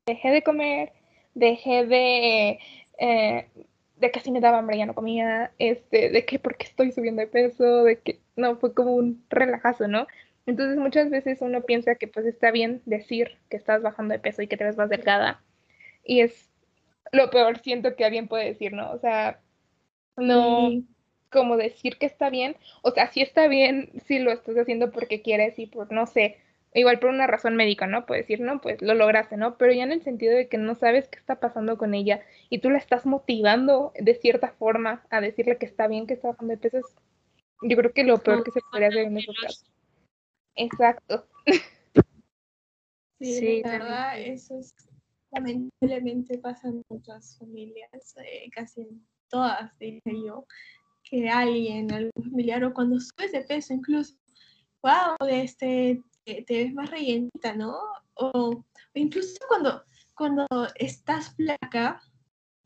dejé 0.07 0.31
de 0.31 0.43
comer, 0.43 0.93
dejé 1.35 1.87
de... 1.87 2.59
Eh, 2.99 3.49
de 3.97 4.11
que 4.13 4.21
si 4.21 4.31
me 4.31 4.41
daba 4.41 4.59
hambre 4.59 4.79
ya 4.79 4.87
no 4.87 4.95
comía, 4.95 5.53
este, 5.59 6.11
de 6.11 6.25
que 6.25 6.39
porque 6.39 6.67
estoy 6.67 6.93
subiendo 6.93 7.21
de 7.21 7.27
peso, 7.27 7.85
de 7.85 7.99
que 7.99 8.21
no, 8.37 8.57
fue 8.57 8.73
como 8.73 8.95
un 8.95 9.25
relajazo, 9.29 9.89
¿no? 9.89 10.07
Entonces 10.47 10.79
muchas 10.79 11.11
veces 11.11 11.41
uno 11.43 11.63
piensa 11.63 11.97
que 11.97 12.07
pues 12.07 12.25
está 12.27 12.53
bien 12.53 12.81
decir 12.87 13.39
que 13.51 13.57
estás 13.57 13.83
bajando 13.83 14.13
de 14.13 14.21
peso 14.21 14.41
y 14.43 14.47
que 14.47 14.57
te 14.57 14.65
ves 14.65 14.77
más 14.77 14.89
delgada. 14.89 15.43
Y 16.05 16.21
es 16.21 16.49
lo 17.13 17.31
peor 17.31 17.59
siento 17.59 17.97
que 17.97 18.05
alguien 18.05 18.29
puede 18.29 18.47
decir, 18.47 18.73
¿no? 18.73 18.93
O 18.93 18.99
sea, 18.99 19.41
no 20.17 20.71
como 21.31 21.57
decir 21.57 21.99
que 21.99 22.07
está 22.07 22.31
bien. 22.31 22.57
O 22.83 22.91
sea, 22.91 23.11
sí 23.11 23.21
está 23.21 23.49
bien 23.49 23.91
si 24.07 24.19
lo 24.19 24.33
estás 24.33 24.57
haciendo 24.57 24.91
porque 24.91 25.23
quieres 25.23 25.59
y 25.59 25.67
por, 25.67 25.93
no 25.93 26.07
sé, 26.07 26.39
igual 26.75 26.99
por 26.99 27.11
una 27.11 27.27
razón 27.27 27.57
médica, 27.57 27.87
¿no? 27.87 28.07
Puedes 28.07 28.25
decir, 28.25 28.41
no, 28.41 28.61
pues 28.61 28.83
lo 28.83 28.95
lograste, 28.95 29.37
¿no? 29.37 29.57
Pero 29.57 29.73
ya 29.73 29.85
en 29.85 29.93
el 29.93 30.03
sentido 30.03 30.35
de 30.35 30.49
que 30.49 30.59
no 30.59 30.75
sabes 30.75 31.09
qué 31.09 31.19
está 31.19 31.41
pasando 31.41 31.79
con 31.79 31.95
ella 31.95 32.23
y 32.51 32.59
tú 32.59 32.71
la 32.71 32.79
estás 32.79 33.07
motivando 33.07 33.93
de 33.99 34.15
cierta 34.15 34.53
forma 34.53 35.05
a 35.11 35.21
decirle 35.21 35.59
que 35.59 35.67
está 35.67 35.89
bien 35.89 36.07
que 36.07 36.15
está 36.15 36.29
bajando 36.29 36.53
de 36.53 36.59
peso, 36.59 36.81
yo 37.63 37.77
creo 37.77 37.93
que 37.93 38.05
lo 38.05 38.19
peor 38.19 38.45
que 38.45 38.53
se 38.53 38.61
podría 38.71 38.89
hacer 38.89 39.07
en 39.07 39.19
esos 39.19 39.37
casos. 39.41 39.71
Exacto. 40.55 41.27
Sí, 43.21 43.63
la 43.65 43.73
verdad, 43.73 44.21
eso 44.21 44.59
es, 44.59 44.75
lamentablemente 45.33 46.39
pasa 46.39 46.69
en 46.69 46.85
muchas 46.89 47.37
familias, 47.37 48.15
eh, 48.25 48.49
casi 48.55 48.83
en 48.83 49.05
todas, 49.29 49.77
diría 49.79 50.01
yo, 50.25 50.47
que 51.09 51.29
alguien, 51.29 51.93
algún 51.93 52.31
familiar, 52.31 52.65
o 52.65 52.75
cuando 52.75 52.99
subes 53.01 53.33
de 53.33 53.43
peso 53.43 53.73
incluso, 53.73 54.15
wow, 54.83 55.17
este, 55.29 56.03
te, 56.25 56.45
ves 56.49 56.75
más 56.75 56.91
rellenita, 56.91 57.55
¿no? 57.55 57.77
O, 58.15 58.65
incluso 58.95 59.39
cuando, 59.49 59.83
cuando 60.15 60.47
estás 60.77 61.35
flaca 61.35 62.01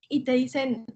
y 0.08 0.24
te 0.24 0.32
dicen, 0.32 0.86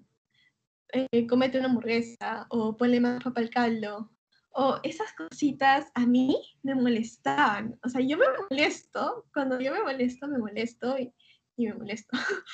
eh, 0.93 1.27
comete 1.27 1.57
una 1.57 1.67
hamburguesa 1.67 2.47
o 2.49 2.75
ponle 2.75 2.99
más 2.99 3.23
papa 3.23 3.41
al 3.41 3.49
caldo 3.49 4.11
o 4.59 4.79
esas 4.81 5.13
cositas 5.13 5.91
a 5.93 6.07
mí 6.07 6.35
me 6.63 6.73
molestaban. 6.73 7.77
O 7.83 7.89
sea, 7.89 8.01
yo 8.01 8.17
me 8.17 8.25
molesto, 8.49 9.25
cuando 9.31 9.59
yo 9.59 9.71
me 9.71 9.83
molesto, 9.83 10.27
me 10.27 10.39
molesto 10.39 10.97
y, 10.97 11.13
me 11.57 11.75
molesto. 11.75 12.17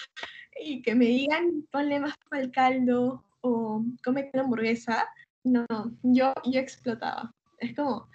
y 0.59 0.81
que 0.81 0.95
me 0.95 1.05
digan, 1.05 1.65
ponle 1.71 2.01
más 2.01 2.15
para 2.29 2.41
el 2.43 2.51
caldo 2.51 3.23
o 3.43 3.83
come 4.03 4.29
una 4.33 4.43
hamburguesa, 4.43 5.07
no, 5.43 5.65
yo, 6.01 6.33
yo 6.45 6.59
explotaba. 6.59 7.33
Es 7.59 7.75
como, 7.75 8.07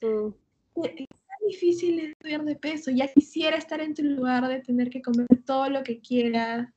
es 0.00 1.06
difícil 1.46 2.00
estudiar 2.00 2.44
de 2.44 2.56
peso, 2.56 2.90
ya 2.90 3.12
quisiera 3.12 3.56
estar 3.56 3.80
en 3.80 3.94
tu 3.94 4.02
lugar 4.02 4.46
de 4.48 4.60
tener 4.60 4.90
que 4.90 5.02
comer 5.02 5.26
todo 5.44 5.68
lo 5.68 5.82
que 5.82 6.00
quieras 6.00 6.68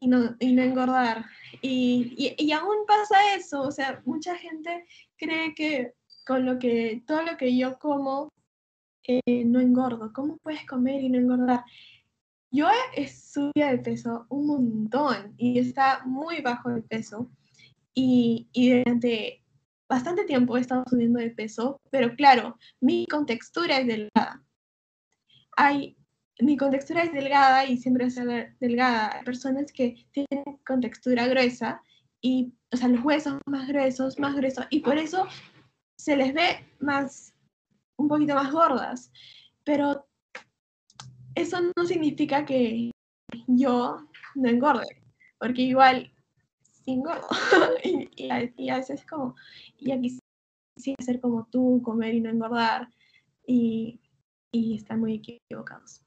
y 0.00 0.08
no, 0.08 0.36
y 0.38 0.52
no 0.52 0.62
engordar. 0.62 1.24
Y, 1.62 2.14
y, 2.16 2.44
y, 2.44 2.52
aún 2.52 2.86
pasa 2.86 3.34
eso, 3.36 3.62
o 3.62 3.70
sea, 3.70 4.02
mucha 4.04 4.36
gente 4.36 4.86
cree 5.16 5.54
que 5.54 5.94
con 6.26 6.44
lo 6.44 6.58
que, 6.58 7.02
todo 7.06 7.22
lo 7.22 7.36
que 7.36 7.56
yo 7.56 7.78
como, 7.78 8.32
eh, 9.04 9.44
no 9.44 9.60
engordo. 9.60 10.12
¿Cómo 10.12 10.36
puedes 10.38 10.66
comer 10.66 11.02
y 11.02 11.08
no 11.08 11.18
engordar? 11.18 11.64
Yo 12.50 12.68
subido 13.08 13.68
de 13.68 13.78
peso 13.78 14.26
un 14.28 14.46
montón 14.46 15.34
y 15.36 15.58
está 15.58 16.02
muy 16.04 16.40
bajo 16.40 16.70
de 16.70 16.82
peso. 16.82 17.30
Y, 17.94 18.48
y 18.52 18.70
durante 18.70 19.42
bastante 19.88 20.24
tiempo 20.24 20.56
he 20.56 20.60
estado 20.60 20.84
subiendo 20.88 21.18
de 21.18 21.30
peso, 21.30 21.80
pero 21.90 22.14
claro, 22.16 22.58
mi 22.80 23.06
contextura 23.06 23.78
es 23.78 23.86
delgada. 23.86 24.42
Hay, 25.56 25.96
mi 26.40 26.56
contextura 26.56 27.02
es 27.02 27.12
delgada 27.12 27.66
y 27.66 27.78
siempre 27.78 28.06
va 28.06 28.34
a 28.34 28.54
delgada. 28.60 29.16
Hay 29.16 29.24
personas 29.24 29.72
que 29.72 30.06
tienen 30.12 30.44
contextura 30.66 31.26
gruesa 31.26 31.80
y, 32.20 32.52
o 32.72 32.76
sea, 32.76 32.88
los 32.88 33.04
huesos 33.04 33.40
más 33.46 33.68
gruesos, 33.68 34.18
más 34.18 34.34
gruesos, 34.34 34.66
y 34.70 34.80
por 34.80 34.98
eso 34.98 35.26
se 35.96 36.16
les 36.16 36.34
ve 36.34 36.64
más, 36.80 37.34
un 37.96 38.08
poquito 38.08 38.34
más 38.34 38.52
gordas, 38.52 39.12
pero 39.64 40.06
eso 41.36 41.58
no 41.76 41.86
significa 41.86 42.44
que 42.44 42.90
yo 43.46 43.98
no 44.34 44.48
engorde, 44.48 45.02
porque 45.38 45.62
igual 45.62 46.12
sí 46.62 46.92
engordo. 46.92 47.28
y, 47.84 48.10
y, 48.16 48.68
a 48.70 48.78
veces 48.78 49.04
como, 49.06 49.36
y 49.78 49.92
aquí 49.92 50.18
sí 50.76 50.94
ser 50.98 51.20
como 51.20 51.46
tú, 51.46 51.80
comer 51.84 52.14
y 52.14 52.20
no 52.20 52.30
engordar, 52.30 52.88
y, 53.46 54.00
y 54.50 54.76
están 54.76 55.00
muy 55.00 55.14
equivocados. 55.14 56.02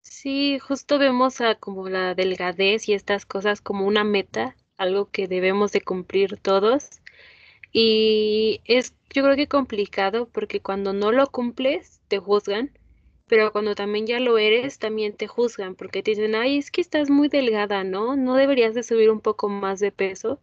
Sí, 0.00 0.58
justo 0.58 0.98
vemos 0.98 1.40
a 1.40 1.56
como 1.56 1.88
la 1.88 2.14
delgadez 2.14 2.88
y 2.88 2.94
estas 2.94 3.26
cosas 3.26 3.60
como 3.60 3.86
una 3.86 4.04
meta, 4.04 4.56
algo 4.76 5.10
que 5.10 5.28
debemos 5.28 5.72
de 5.72 5.80
cumplir 5.80 6.38
todos 6.38 7.00
y 7.72 8.60
es, 8.64 8.94
yo 9.10 9.22
creo 9.22 9.36
que 9.36 9.48
complicado 9.48 10.28
porque 10.28 10.60
cuando 10.60 10.92
no 10.92 11.12
lo 11.12 11.26
cumples, 11.28 12.00
te 12.08 12.18
juzgan, 12.18 12.70
pero 13.28 13.52
cuando 13.52 13.74
también 13.74 14.06
ya 14.06 14.20
lo 14.20 14.38
eres, 14.38 14.78
también 14.78 15.14
te 15.16 15.26
juzgan 15.26 15.74
porque 15.74 16.02
te 16.02 16.12
dicen, 16.12 16.34
ay, 16.34 16.58
es 16.58 16.70
que 16.70 16.80
estás 16.80 17.10
muy 17.10 17.28
delgada, 17.28 17.84
¿no? 17.84 18.16
No 18.16 18.34
deberías 18.34 18.74
de 18.74 18.82
subir 18.82 19.10
un 19.10 19.20
poco 19.20 19.48
más 19.48 19.80
de 19.80 19.92
peso. 19.92 20.40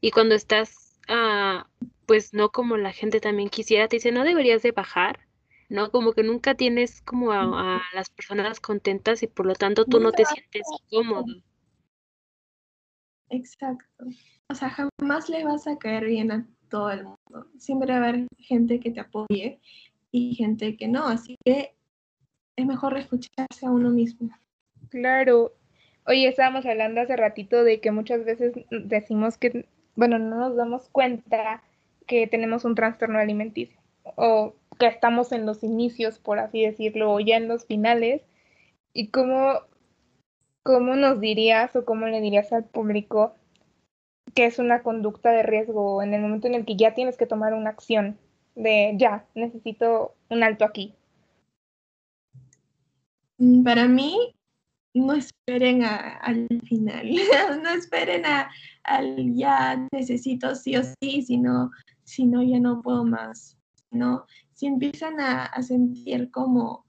Y 0.00 0.10
cuando 0.10 0.34
estás, 0.34 0.98
ah, 1.08 1.68
pues 2.06 2.34
no 2.34 2.50
como 2.50 2.76
la 2.76 2.92
gente 2.92 3.20
también 3.20 3.48
quisiera, 3.48 3.88
te 3.88 3.96
dicen, 3.96 4.14
no 4.14 4.24
deberías 4.24 4.62
de 4.62 4.72
bajar, 4.72 5.20
¿no? 5.68 5.90
Como 5.90 6.12
que 6.12 6.22
nunca 6.22 6.54
tienes 6.54 7.00
como 7.02 7.32
a, 7.32 7.76
a 7.76 7.82
las 7.94 8.10
personas 8.10 8.60
contentas 8.60 9.22
y 9.22 9.26
por 9.26 9.46
lo 9.46 9.54
tanto 9.54 9.84
tú 9.84 10.00
no 10.00 10.12
te 10.12 10.24
sientes 10.24 10.62
cómodo. 10.90 11.26
Exacto 13.30 14.04
o 14.50 14.54
sea, 14.54 14.70
jamás 14.70 15.28
le 15.28 15.44
vas 15.44 15.66
a 15.66 15.76
caer 15.78 16.06
bien 16.06 16.32
a 16.32 16.46
todo 16.70 16.90
el 16.90 17.04
mundo. 17.04 17.50
Siempre 17.58 17.92
va 17.92 18.06
a 18.06 18.08
haber 18.08 18.26
gente 18.38 18.80
que 18.80 18.90
te 18.90 19.00
apoye 19.00 19.60
y 20.10 20.34
gente 20.34 20.76
que 20.76 20.88
no, 20.88 21.06
así 21.06 21.36
que 21.44 21.76
es 22.58 22.66
mejor 22.66 22.98
escucharse 22.98 23.66
a 23.66 23.70
uno 23.70 23.90
mismo. 23.90 24.30
Claro. 24.90 25.52
Oye, 26.06 26.26
estábamos 26.26 26.66
hablando 26.66 27.00
hace 27.00 27.16
ratito 27.16 27.62
de 27.62 27.80
que 27.80 27.92
muchas 27.92 28.24
veces 28.24 28.54
decimos 28.70 29.38
que, 29.38 29.68
bueno, 29.94 30.18
no 30.18 30.36
nos 30.36 30.56
damos 30.56 30.88
cuenta 30.88 31.62
que 32.06 32.26
tenemos 32.26 32.64
un 32.64 32.74
trastorno 32.74 33.18
alimenticio 33.18 33.78
o 34.16 34.54
que 34.78 34.86
estamos 34.86 35.32
en 35.32 35.46
los 35.46 35.62
inicios, 35.62 36.18
por 36.18 36.38
así 36.38 36.62
decirlo, 36.62 37.12
o 37.12 37.20
ya 37.20 37.36
en 37.36 37.46
los 37.46 37.66
finales. 37.66 38.22
¿Y 38.92 39.08
cómo, 39.08 39.60
cómo 40.62 40.96
nos 40.96 41.20
dirías 41.20 41.76
o 41.76 41.84
cómo 41.84 42.06
le 42.06 42.20
dirías 42.20 42.52
al 42.52 42.64
público 42.64 43.34
que 44.34 44.46
es 44.46 44.58
una 44.58 44.82
conducta 44.82 45.30
de 45.30 45.42
riesgo 45.42 46.02
en 46.02 46.12
el 46.12 46.20
momento 46.20 46.48
en 46.48 46.54
el 46.54 46.64
que 46.64 46.76
ya 46.76 46.94
tienes 46.94 47.16
que 47.16 47.26
tomar 47.26 47.54
una 47.54 47.70
acción 47.70 48.18
de 48.56 48.94
ya, 48.96 49.26
necesito 49.34 50.14
un 50.28 50.42
alto 50.42 50.64
aquí? 50.64 50.97
Mm, 53.38 53.62
para 53.62 53.88
mí, 53.88 54.34
no 54.94 55.14
esperen 55.14 55.84
al 55.84 56.46
final, 56.64 57.06
no 57.62 57.70
esperen 57.70 58.26
a, 58.26 58.50
al 58.84 59.34
ya 59.34 59.86
necesito 59.92 60.54
sí 60.54 60.76
o 60.76 60.82
sí, 60.82 61.22
sino, 61.22 61.70
si 62.04 62.26
no, 62.26 62.42
ya 62.42 62.58
no 62.60 62.82
puedo 62.82 63.04
más. 63.04 63.58
¿no? 63.90 64.26
si 64.52 64.66
empiezan 64.66 65.20
a, 65.20 65.62
sentir 65.62 66.30
como 66.30 66.84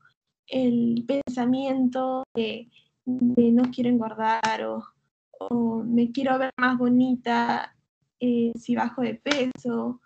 el 0.48 1.06
pensamiento 1.08 2.24
de, 2.34 2.70
no 3.06 3.64
quiero 3.72 3.90
engordar 3.90 4.64
o, 4.66 5.84
me 5.86 6.12
quiero 6.12 6.38
ver 6.38 6.52
más 6.58 6.78
bonita 6.78 7.76
eh, 8.20 8.52
si 8.56 8.76
bajo 8.76 9.02
de 9.02 9.16
peso 9.16 10.02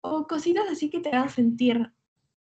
o 0.00 0.26
cositas 0.26 0.64
así 0.70 0.88
que 0.88 1.00
te 1.00 1.10
hagan 1.10 1.28
sentir 1.28 1.92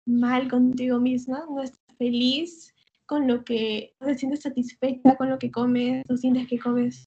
mal 0.05 0.49
contigo 0.49 0.99
misma, 0.99 1.45
no 1.49 1.63
estás 1.63 1.97
feliz 1.97 2.72
con 3.13 3.29
lo 3.29 3.45
que, 3.45 3.95
te 4.01 4.15
sientes 4.15 4.41
satisfecha 4.41 5.17
con 5.19 5.29
lo 5.29 5.39
que 5.39 5.51
comes, 5.51 6.03
o 6.09 6.17
sientes 6.17 6.49
que 6.49 6.59
comes 6.59 7.07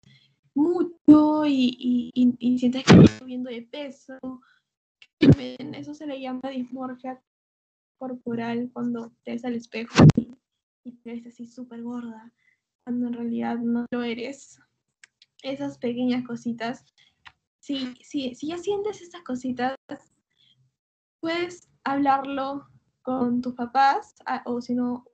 mucho 0.54 1.48
y, 1.48 2.12
sientes 2.60 2.84
que 2.84 2.94
estás 2.94 3.18
subiendo 3.18 3.50
de 3.50 3.64
peso. 3.64 4.14
Eso 5.20 5.96
se 5.96 6.06
le 6.06 6.22
llama 6.22 6.52
dismorfia 6.52 7.20
corporal 7.98 8.70
cuando 8.72 9.14
te 9.24 9.32
ves 9.32 9.46
al 9.46 9.56
espejo 9.56 10.06
y, 10.84 10.92
te 10.92 11.12
ves 11.12 11.26
así 11.26 11.48
súper 11.48 11.82
gorda, 11.82 12.32
cuando 12.84 13.08
en 13.08 13.14
realidad 13.14 13.58
no 13.58 13.88
lo 13.90 14.04
eres. 14.04 14.60
Esas 15.42 15.80
pequeñas 15.80 16.24
cositas. 16.24 16.86
Si, 17.62 17.96
si, 18.02 18.36
si 18.36 18.50
ya 18.50 18.60
sientes 18.60 19.02
estas 19.02 19.24
cositas, 19.24 19.76
puedes 21.20 21.68
hablarlo 21.84 22.68
con 23.06 23.40
tus 23.40 23.54
papás, 23.54 24.16
o 24.46 24.60
si 24.62 24.74
no, 24.74 25.06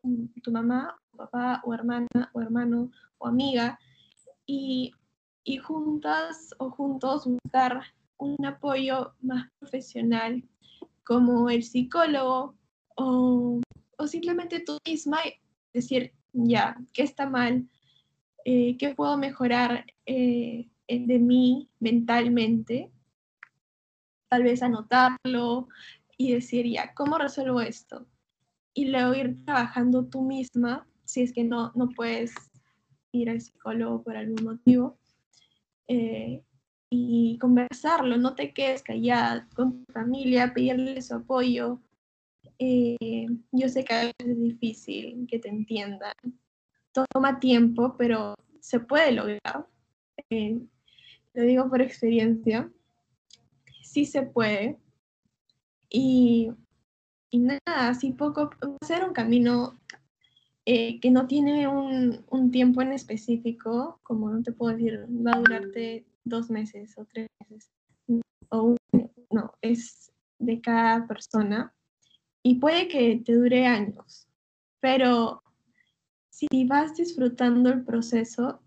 tu 0.42 0.50
mamá, 0.50 0.98
o 1.12 1.18
papá, 1.18 1.62
o 1.66 1.74
hermana, 1.74 2.32
o 2.32 2.42
hermano, 2.42 2.90
o 3.18 3.28
amiga, 3.28 3.78
y, 4.46 4.94
y 5.44 5.58
juntas 5.58 6.56
o 6.58 6.72
juntos 6.72 7.28
buscar 7.28 7.82
un 8.18 8.46
apoyo 8.46 9.14
más 9.22 9.52
profesional, 9.60 10.42
como 11.04 11.50
el 11.50 11.64
psicólogo, 11.64 12.56
o, 12.96 13.60
o 13.98 14.08
simplemente 14.08 14.62
tú 14.62 14.78
misma 14.86 15.20
decir, 15.74 16.14
ya, 16.32 16.78
¿qué 16.94 17.04
está 17.04 17.30
mal? 17.30 17.68
Eh, 18.46 18.78
¿Qué 18.78 18.96
puedo 18.96 19.18
mejorar 19.18 19.86
eh, 20.06 20.70
de 20.88 21.20
mí 21.20 21.68
mentalmente? 21.82 22.90
Tal 24.30 24.44
vez 24.44 24.64
anotarlo, 24.64 25.68
y 26.22 26.34
decir, 26.34 26.68
ya, 26.68 26.94
¿cómo 26.94 27.18
resuelvo 27.18 27.62
esto? 27.62 28.06
Y 28.76 28.86
luego 28.86 29.16
ir 29.16 29.44
trabajando 29.44 30.06
tú 30.06 30.22
misma, 30.22 30.88
si 31.04 31.22
es 31.24 31.34
que 31.34 31.44
no, 31.44 31.72
no 31.74 31.90
puedes 31.90 32.34
ir 33.12 33.30
al 33.30 33.42
psicólogo 33.42 34.04
por 34.04 34.16
algún 34.16 34.44
motivo, 34.44 35.00
eh, 35.88 36.44
y 36.92 37.40
conversarlo, 37.40 38.18
no 38.18 38.36
te 38.36 38.54
quedes 38.54 38.84
callada 38.84 39.48
con 39.56 39.84
tu 39.84 39.94
familia, 39.94 40.54
pedirle 40.54 41.02
su 41.02 41.16
apoyo. 41.16 41.82
Eh, 42.60 43.26
yo 43.52 43.68
sé 43.70 43.84
que 43.84 43.94
a 43.94 44.02
veces 44.02 44.28
es 44.28 44.40
difícil 44.40 45.26
que 45.28 45.40
te 45.40 45.50
entiendan, 45.50 46.14
toma 46.94 47.40
tiempo, 47.40 47.96
pero 47.98 48.36
se 48.60 48.80
puede 48.80 49.14
lograr. 49.14 49.68
Eh, 50.30 50.60
lo 51.34 51.44
digo 51.44 51.68
por 51.70 51.82
experiencia, 51.82 52.70
sí 53.82 54.06
se 54.06 54.22
puede. 54.22 54.78
Y, 55.94 56.52
nada, 57.34 57.90
así 57.90 58.14
poco, 58.14 58.50
hacer 58.82 59.04
un 59.04 59.14
camino 59.14 59.78
eh, 60.66 61.00
que 61.02 61.12
no 61.12 61.28
tiene 61.28 61.68
un, 61.68 62.52
tiempo 62.52 62.82
en 62.82 62.94
específico, 62.94 64.00
como 64.04 64.30
no 64.30 64.42
te 64.42 64.54
puedo 64.54 64.76
decir, 64.76 65.06
va 65.10 65.34
a 65.34 65.40
durarte 65.40 66.06
dos 66.24 66.50
meses 66.50 66.98
o 66.98 67.06
tres 67.06 67.28
meses, 67.50 67.72
o 68.50 68.76
no, 69.32 69.54
es 69.62 70.12
de 70.40 70.62
cada 70.62 71.08
persona 71.08 71.74
y 72.44 72.56
puede 72.56 72.88
que 72.88 73.22
te 73.26 73.34
dure 73.34 73.66
años, 73.66 74.28
pero 74.80 75.44
si 76.30 76.48
vas 76.66 76.96
disfrutando 76.96 77.70
el 77.70 77.84
proceso, 77.84 78.62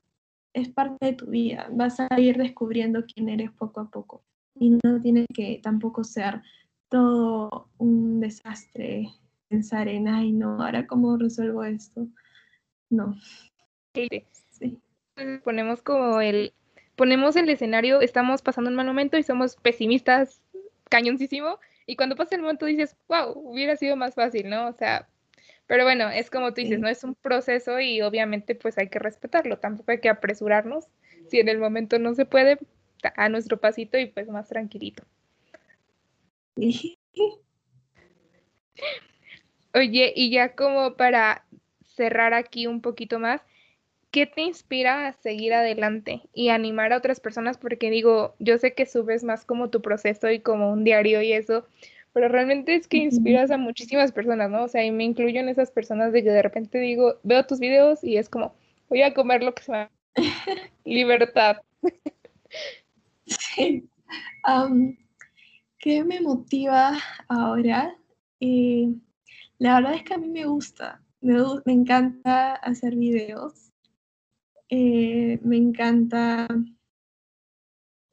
es 0.52 0.68
parte 0.68 1.06
de 1.06 1.12
tu 1.14 1.26
vida, 1.26 1.68
vas 1.72 1.98
a 2.00 2.20
ir 2.20 2.36
descubriendo 2.36 3.04
quién 3.06 3.28
eres 3.28 3.50
poco 3.52 3.80
a 3.80 3.90
poco 3.90 4.24
y 4.54 4.70
no 4.70 5.00
tiene 5.02 5.26
que 5.34 5.60
tampoco 5.62 6.04
ser 6.04 6.42
todo 6.88 7.68
un 7.78 8.20
desastre 8.20 9.08
pensar 9.48 9.88
en, 9.88 10.08
ay, 10.08 10.32
no, 10.32 10.62
ahora 10.62 10.86
cómo 10.86 11.16
resuelvo 11.16 11.64
esto. 11.64 12.06
No. 12.90 13.16
Sí. 13.94 14.08
Ponemos 15.44 15.82
como 15.82 16.20
el, 16.20 16.52
ponemos 16.96 17.36
el 17.36 17.48
escenario, 17.48 18.00
estamos 18.00 18.42
pasando 18.42 18.70
un 18.70 18.76
mal 18.76 18.86
momento 18.86 19.16
y 19.16 19.22
somos 19.22 19.56
pesimistas 19.56 20.40
cañoncísimo, 20.90 21.58
y 21.86 21.96
cuando 21.96 22.16
pasa 22.16 22.34
el 22.34 22.42
momento 22.42 22.66
dices, 22.66 22.96
wow, 23.08 23.32
hubiera 23.34 23.76
sido 23.76 23.96
más 23.96 24.14
fácil, 24.14 24.48
¿no? 24.48 24.68
O 24.68 24.72
sea, 24.72 25.08
pero 25.66 25.84
bueno, 25.84 26.08
es 26.08 26.30
como 26.30 26.52
tú 26.52 26.60
dices, 26.60 26.78
no 26.78 26.88
es 26.88 27.04
un 27.04 27.14
proceso 27.14 27.80
y 27.80 28.02
obviamente 28.02 28.54
pues 28.54 28.78
hay 28.78 28.88
que 28.88 28.98
respetarlo, 28.98 29.58
tampoco 29.58 29.92
hay 29.92 30.00
que 30.00 30.08
apresurarnos, 30.08 30.86
si 31.28 31.40
en 31.40 31.48
el 31.48 31.58
momento 31.58 31.98
no 31.98 32.14
se 32.14 32.26
puede, 32.26 32.58
a 33.16 33.28
nuestro 33.28 33.60
pasito 33.60 33.98
y 33.98 34.06
pues 34.06 34.28
más 34.28 34.48
tranquilito. 34.48 35.04
Oye, 39.74 40.12
y 40.14 40.30
ya 40.30 40.54
como 40.54 40.96
para 40.96 41.44
cerrar 41.82 42.32
aquí 42.34 42.66
un 42.66 42.80
poquito 42.80 43.18
más, 43.18 43.42
¿qué 44.10 44.26
te 44.26 44.42
inspira 44.42 45.08
a 45.08 45.12
seguir 45.14 45.54
adelante 45.54 46.22
y 46.34 46.50
animar 46.50 46.92
a 46.92 46.98
otras 46.98 47.20
personas? 47.20 47.58
Porque 47.58 47.90
digo, 47.90 48.36
yo 48.38 48.58
sé 48.58 48.74
que 48.74 48.86
subes 48.86 49.24
más 49.24 49.44
como 49.46 49.70
tu 49.70 49.82
proceso 49.82 50.30
y 50.30 50.40
como 50.40 50.72
un 50.72 50.84
diario 50.84 51.22
y 51.22 51.32
eso, 51.32 51.66
pero 52.12 52.28
realmente 52.28 52.74
es 52.76 52.88
que 52.88 52.98
inspiras 52.98 53.50
a 53.50 53.58
muchísimas 53.58 54.12
personas, 54.12 54.50
¿no? 54.50 54.64
O 54.64 54.68
sea, 54.68 54.84
y 54.84 54.92
me 54.92 55.04
incluyo 55.04 55.40
en 55.40 55.48
esas 55.48 55.70
personas 55.72 56.12
de 56.12 56.22
que 56.24 56.30
de 56.30 56.42
repente 56.42 56.78
digo, 56.78 57.16
veo 57.24 57.46
tus 57.46 57.60
videos 57.60 58.04
y 58.04 58.16
es 58.18 58.28
como, 58.28 58.54
voy 58.88 59.02
a 59.02 59.14
comer 59.14 59.42
lo 59.42 59.54
que 59.54 59.62
sea. 59.64 59.90
Libertad. 60.84 61.58
Sí. 63.26 63.88
¿Qué 65.84 66.02
me 66.02 66.18
motiva 66.22 66.98
ahora? 67.28 67.94
Eh, 68.40 68.90
la 69.58 69.74
verdad 69.74 69.96
es 69.96 70.02
que 70.02 70.14
a 70.14 70.16
mí 70.16 70.30
me 70.30 70.46
gusta, 70.46 71.02
me, 71.20 71.36
encanta 71.66 72.54
hacer 72.54 72.96
videos, 72.96 73.70
eh, 74.70 75.38
me 75.42 75.58
encanta 75.58 76.48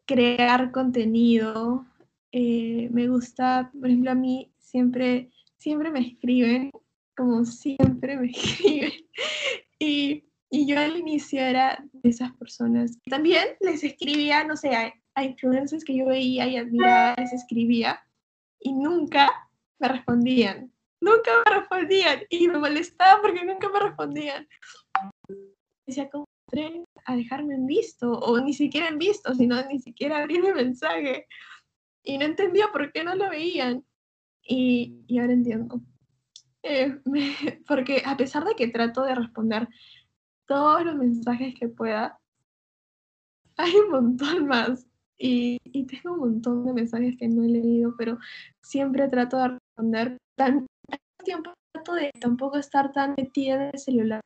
crear 0.06 0.74
contenido, 0.74 1.86
eh, 2.34 2.90
me 2.92 3.08
gusta, 3.08 3.72
por 3.72 3.88
ejemplo, 3.88 4.12
a 4.12 4.16
mí 4.16 4.52
siempre, 4.58 5.32
siempre 5.56 5.92
me 5.92 6.02
escriben, 6.02 6.72
como 7.16 7.46
siempre 7.46 8.18
me 8.18 8.32
escriben, 8.32 8.92
y, 9.80 10.26
y 10.50 10.68
yo 10.68 10.78
al 10.78 10.98
inicio 10.98 11.40
era 11.40 11.82
de 11.94 12.10
esas 12.10 12.36
personas. 12.36 13.00
También 13.10 13.46
les 13.62 13.82
escribía, 13.86 14.44
no 14.44 14.58
sé, 14.58 14.72
a 15.16 15.24
influencers 15.24 15.84
que 15.84 15.96
yo 15.96 16.06
veía 16.06 16.48
y 16.48 16.58
admiraba, 16.58 17.16
les 17.18 17.34
escribía 17.34 18.00
y 18.60 18.74
nunca 18.74 19.50
me 19.80 19.88
respondían. 19.88 20.72
Nunca 21.02 21.32
me 21.46 21.60
respondían 21.60 22.22
y 22.30 22.48
me 22.48 22.60
molestaba 22.60 23.22
porque 23.22 23.44
nunca 23.44 23.70
me 23.70 23.80
respondían. 23.80 24.48
Decía, 25.86 26.10
¿cómo 26.10 26.26
a 27.06 27.16
dejarme 27.16 27.56
en 27.56 27.66
visto? 27.66 28.12
O 28.12 28.40
ni 28.40 28.54
siquiera 28.54 28.88
en 28.88 29.00
visto, 29.00 29.34
sino 29.34 29.62
ni 29.68 29.80
siquiera 29.80 30.20
abrir 30.20 30.42
mi 30.44 30.52
mensaje. 30.52 31.28
Y 32.04 32.18
no 32.18 32.26
entendía 32.26 32.68
por 32.72 32.92
qué 32.92 33.04
no 33.04 33.16
lo 33.16 33.30
veían. 33.30 33.84
Y, 34.44 35.04
y 35.08 35.20
ahora 35.20 35.34
entiendo. 35.34 35.82
Eh, 36.64 37.00
porque 37.68 38.04
a 38.06 38.16
pesar 38.18 38.44
de 38.46 38.56
que 38.56 38.68
trato 38.68 39.04
de 39.04 39.16
responder 39.16 39.68
todos 40.46 40.86
los 40.86 40.96
mensajes 40.96 41.56
que 41.56 41.68
pueda, 41.68 42.20
hay 43.58 43.74
un 43.76 43.92
montón 43.92 44.48
más 44.48 44.91
y, 45.22 45.60
tengo 45.86 46.16
un 46.16 46.20
montón 46.20 46.66
de 46.66 46.74
mensajes 46.74 47.16
que 47.18 47.28
no 47.28 47.44
he 47.44 47.48
leído, 47.48 47.96
pero 47.98 48.18
siempre 48.62 49.08
trato 49.08 49.38
de 49.38 49.48
responder. 49.50 50.18
Tan, 50.36 50.66
tiempo 51.24 51.54
trato 51.72 51.94
de 51.94 52.12
tampoco 52.20 52.58
estar 52.58 52.92
tan 52.92 53.14
metida 53.16 53.56
en 53.56 53.62
el 53.74 53.80
celular, 53.80 54.22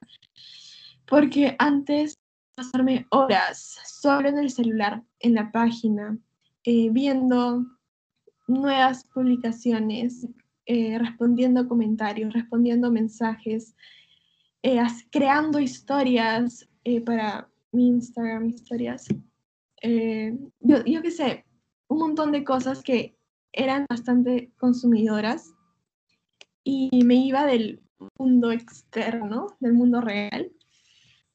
porque 1.05 1.55
antes 1.60 2.15
pasarme 2.55 3.05
horas 3.12 3.77
solo 3.86 4.29
en 4.29 4.38
el 4.38 4.49
celular, 4.49 5.03
en 5.19 5.34
la 5.34 5.51
página, 5.51 6.17
eh, 6.63 6.89
viendo 6.89 7.65
nuevas 8.47 9.03
publicaciones, 9.13 10.27
eh, 10.65 10.97
respondiendo 10.97 11.67
comentarios, 11.67 12.34
respondiendo 12.34 12.91
mensajes, 12.91 13.75
eh, 14.63 14.81
creando 15.12 15.60
historias 15.60 16.67
para 17.05 17.49
mi 17.71 17.89
Instagram, 17.89 18.47
historias 18.47 19.08
eh, 19.88 20.36
yo, 20.62 20.84
yo 20.84 21.04
qué 21.04 21.12
sé, 21.12 21.45
un 21.88 22.00
montón 22.00 22.32
de 22.32 22.43
cosas 22.43 22.82
que 22.82 23.15
eran 23.54 23.86
bastante 23.88 24.52
consumidoras 24.58 25.54
y 26.63 26.89
me 27.06 27.13
iba 27.15 27.45
del 27.45 27.84
mundo 28.17 28.52
externo, 28.52 29.56
del 29.60 29.74
mundo 29.74 30.02
real. 30.02 30.52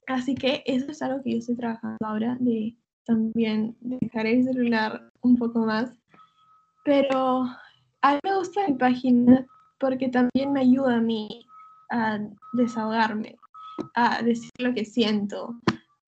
Así 0.08 0.34
que 0.34 0.64
eso 0.66 0.90
es 0.90 1.00
algo 1.00 1.22
que 1.22 1.30
yo 1.30 1.38
estoy 1.38 1.54
trabajando 1.54 1.98
ahora, 2.04 2.36
de 2.40 2.76
también 3.04 3.76
dejar 3.80 4.26
el 4.26 4.42
celular 4.42 5.12
un 5.20 5.36
poco 5.36 5.60
más. 5.60 5.92
Pero 6.84 7.44
a 8.02 8.14
mí 8.14 8.18
me 8.24 8.36
gusta 8.36 8.66
mi 8.66 8.74
página 8.74 9.46
porque 9.78 10.08
también 10.08 10.52
me 10.52 10.62
ayuda 10.62 10.96
a 10.96 11.00
mí 11.00 11.46
a 11.90 12.18
desahogarme, 12.54 13.36
a 13.94 14.22
decir 14.22 14.50
lo 14.58 14.74
que 14.74 14.84
siento. 14.84 15.54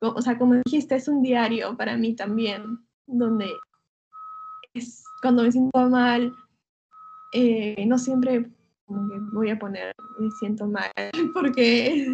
O 0.02 0.22
sea, 0.22 0.36
como 0.36 0.54
dijiste, 0.54 0.96
es 0.96 1.08
un 1.08 1.22
diario 1.22 1.76
para 1.76 1.96
mí 1.96 2.14
también, 2.14 2.78
donde 3.06 3.52
es 4.74 5.04
cuando 5.20 5.44
me 5.44 5.52
siento 5.52 5.88
mal, 5.88 6.34
eh, 7.32 7.84
no 7.86 7.98
siempre 7.98 8.50
como 8.84 9.08
que 9.08 9.18
voy 9.32 9.50
a 9.50 9.58
poner 9.58 9.94
me 10.18 10.30
siento 10.32 10.66
mal, 10.66 10.90
porque 11.34 12.12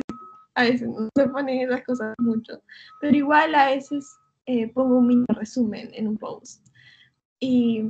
a 0.55 0.65
veces 0.65 0.89
no 0.89 1.09
se 1.15 1.29
ponen 1.29 1.61
esas 1.61 1.85
cosas 1.85 2.15
mucho, 2.19 2.63
pero 3.01 3.17
igual 3.17 3.55
a 3.55 3.71
veces 3.71 4.17
eh, 4.47 4.69
pongo 4.73 4.99
un 4.99 5.07
mini 5.07 5.25
resumen 5.29 5.91
en 5.95 6.09
un 6.09 6.19
post. 6.19 6.67
Y, 7.41 7.89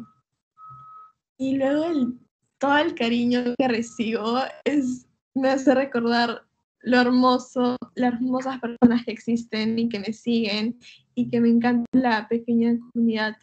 y 1.39 1.57
luego 1.57 1.85
el, 1.85 2.19
todo 2.59 2.77
el 2.79 2.95
cariño 2.95 3.55
que 3.57 3.69
recibo 3.69 4.39
es, 4.65 5.07
me 5.35 5.51
hace 5.51 5.75
recordar 5.75 6.48
lo 6.81 7.01
hermoso, 7.01 7.77
las 7.95 8.15
hermosas 8.15 8.61
personas 8.61 9.05
que 9.05 9.13
existen 9.13 9.79
y 9.79 9.89
que 9.89 10.01
me 10.01 10.13
siguen 10.13 10.79
y 11.15 11.31
que 11.31 11.41
me 11.41 11.49
encanta 11.49 11.87
la 11.93 12.29
pequeña 12.29 12.79
comunidad 12.79 13.37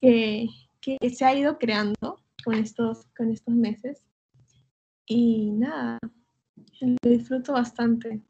que, 0.00 0.48
que 0.80 0.98
se 1.10 1.24
ha 1.24 1.34
ido 1.34 1.58
creando 1.58 2.20
con 2.44 2.54
estos, 2.54 3.06
con 3.16 3.30
estos 3.30 3.54
meses. 3.54 4.02
Y 5.06 5.50
nada, 5.52 5.98
lo 6.80 7.10
disfruto 7.10 7.52
bastante. 7.52 8.22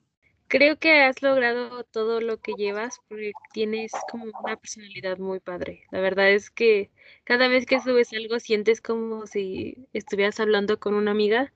Creo 0.48 0.78
que 0.78 1.00
has 1.00 1.22
logrado 1.22 1.84
todo 1.84 2.20
lo 2.20 2.38
que 2.38 2.52
llevas 2.52 3.00
porque 3.08 3.32
tienes 3.52 3.90
como 4.10 4.26
una 4.44 4.56
personalidad 4.56 5.18
muy 5.18 5.40
padre. 5.40 5.82
La 5.90 6.00
verdad 6.00 6.30
es 6.30 6.50
que 6.50 6.90
cada 7.24 7.48
vez 7.48 7.66
que 7.66 7.80
subes 7.80 8.12
algo 8.12 8.38
sientes 8.38 8.80
como 8.80 9.26
si 9.26 9.88
estuvieras 9.92 10.38
hablando 10.40 10.78
con 10.78 10.94
una 10.94 11.10
amiga 11.10 11.52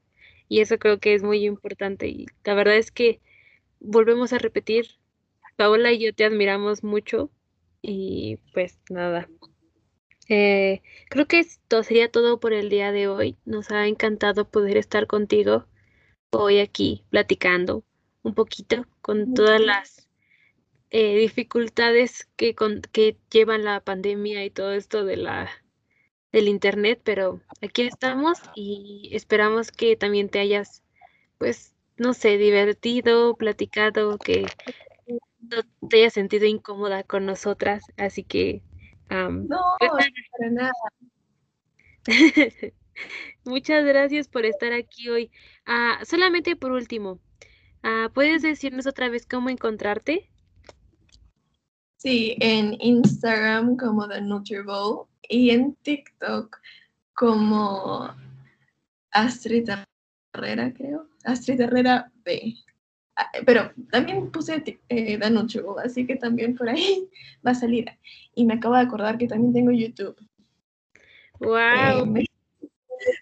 y 0.49 0.61
eso 0.61 0.79
creo 0.79 0.99
que 0.99 1.15
es 1.15 1.23
muy 1.23 1.45
importante. 1.45 2.09
Y 2.09 2.27
la 2.45 2.55
verdad 2.55 2.77
es 2.77 2.91
que 2.91 3.21
volvemos 3.81 4.33
a 4.33 4.39
repetir, 4.39 4.99
Paola 5.57 5.93
y 5.93 5.99
yo 5.99 6.15
te 6.15 6.25
admiramos 6.25 6.83
mucho 6.83 7.31
y 7.83 8.39
pues 8.55 8.79
nada. 8.91 9.29
Eh, 10.29 10.83
creo 11.09 11.27
que 11.27 11.39
esto 11.39 11.83
sería 11.83 12.11
todo 12.11 12.39
por 12.39 12.53
el 12.53 12.69
día 12.69 12.93
de 12.93 13.09
hoy. 13.09 13.37
Nos 13.45 13.71
ha 13.71 13.87
encantado 13.87 14.49
poder 14.49 14.77
estar 14.77 15.07
contigo 15.07 15.67
hoy 16.31 16.61
aquí 16.61 17.05
platicando 17.11 17.85
un 18.23 18.35
poquito 18.35 18.87
con 19.01 19.33
todas 19.33 19.61
las 19.61 20.09
eh, 20.91 21.17
dificultades 21.19 22.29
que, 22.37 22.55
con, 22.55 22.83
que 22.93 23.17
llevan 23.31 23.65
la 23.65 23.81
pandemia 23.81 24.45
y 24.45 24.51
todo 24.51 24.73
esto 24.73 25.05
de 25.05 25.17
la 25.17 25.51
del 26.33 26.49
internet, 26.49 27.01
pero 27.05 27.41
aquí 27.62 27.83
estamos 27.83 28.38
y 28.55 29.11
esperamos 29.12 29.73
que 29.73 29.97
también 29.97 30.29
te 30.29 30.38
hayas, 30.38 30.83
pues, 31.38 31.75
no 31.97 32.14
sé, 32.14 32.38
divertido, 32.38 33.35
platicado, 33.37 34.19
que 34.19 34.47
no 35.41 35.57
te 35.88 35.99
hayas 35.99 36.12
sentido 36.12 36.47
incómoda 36.47 37.03
con 37.03 37.27
nosotras, 37.27 37.85
así 37.97 38.25
que 38.25 38.62
no, 39.11 39.61
pues 39.79 39.91
para 40.38 40.51
nada. 40.51 40.73
Muchas 43.45 43.85
gracias 43.85 44.29
por 44.29 44.45
estar 44.45 44.73
aquí 44.73 45.09
hoy. 45.09 45.31
Ah, 45.64 46.01
solamente 46.05 46.57
por 46.57 46.73
último, 46.73 47.21
ah, 47.83 48.11
¿puedes 48.12 48.43
decirnos 48.43 48.87
otra 48.87 49.09
vez 49.09 49.27
cómo 49.27 49.49
encontrarte? 49.49 50.29
Sí, 51.97 52.37
en 52.41 52.77
Instagram 52.81 53.77
como 53.77 54.07
The 54.09 54.21
Nutribowl 54.21 55.09
y 55.29 55.51
en 55.51 55.75
TikTok 55.77 56.61
como 57.14 58.14
Astrid 59.11 59.69
Herrera, 60.33 60.73
creo. 60.73 61.09
Astrid 61.25 61.61
Herrera 61.61 62.11
B. 62.25 62.55
Ah, 63.17 63.31
pero 63.45 63.73
también 63.91 64.31
puse 64.31 64.62
eh, 64.88 65.19
The 65.19 65.81
así 65.85 66.07
que 66.07 66.17
también 66.17 66.55
por 66.55 66.69
ahí 66.69 67.09
va 67.47 67.51
a 67.51 67.55
salir. 67.55 67.87
Y 68.35 68.45
me 68.45 68.55
acabo 68.55 68.77
de 68.77 68.83
acordar 68.83 69.19
que 69.19 69.27
también 69.27 69.53
tengo 69.53 69.73
YouTube. 69.73 70.17
¡Wow! 71.41 72.05
Eh, 72.05 72.07
me, 72.07 72.25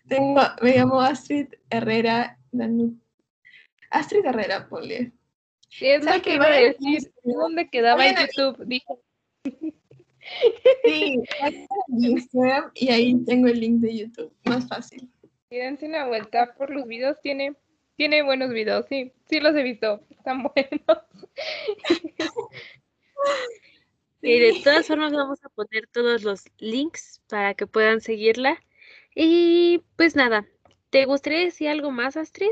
tengo, 0.08 0.42
me 0.60 0.76
llamo 0.76 1.00
Astrid 1.00 1.48
Herrera. 1.70 2.38
Astrid 3.90 4.24
Herrera, 4.24 4.68
ponle. 4.68 5.12
Sí, 5.70 5.86
es 5.86 6.04
lo 6.04 6.20
que 6.22 6.34
iba 6.34 6.46
a 6.46 6.50
decir. 6.50 7.12
¿Dónde 7.24 7.68
quedaba 7.68 8.06
en 8.06 8.16
YouTube? 8.16 8.64
Dijo. 8.66 9.02
Sí, 10.84 11.18
Instagram 11.88 12.70
y 12.74 12.90
ahí 12.90 13.24
tengo 13.24 13.48
el 13.48 13.60
link 13.60 13.80
de 13.80 13.96
YouTube. 13.96 14.32
Más 14.44 14.66
fácil. 14.68 15.10
Dense 15.50 15.86
una 15.86 16.06
vuelta 16.06 16.54
por 16.54 16.70
los 16.70 16.86
videos. 16.86 17.20
Tiene, 17.20 17.54
tiene 17.96 18.22
buenos 18.22 18.50
videos, 18.50 18.86
sí. 18.88 19.12
Sí 19.28 19.40
los 19.40 19.54
he 19.54 19.62
visto. 19.62 20.00
Están 20.10 20.42
buenos. 20.54 20.98
Y 24.22 24.40
de 24.40 24.60
todas 24.64 24.86
formas 24.88 25.12
vamos 25.12 25.44
a 25.44 25.48
poner 25.50 25.86
todos 25.86 26.24
los 26.24 26.44
links 26.58 27.22
para 27.28 27.54
que 27.54 27.66
puedan 27.66 28.00
seguirla. 28.00 28.60
Y 29.14 29.84
pues 29.94 30.16
nada, 30.16 30.44
¿te 30.90 31.04
gustaría 31.04 31.40
decir 31.40 31.68
algo 31.68 31.92
más, 31.92 32.16
Astrid? 32.16 32.50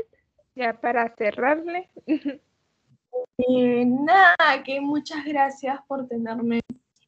Ya 0.55 0.79
para 0.79 1.13
cerrarle. 1.15 1.89
Eh, 2.07 3.85
nada, 3.85 4.63
que 4.63 4.79
muchas 4.79 5.25
gracias 5.25 5.79
por 5.87 6.07
tenerme 6.07 6.61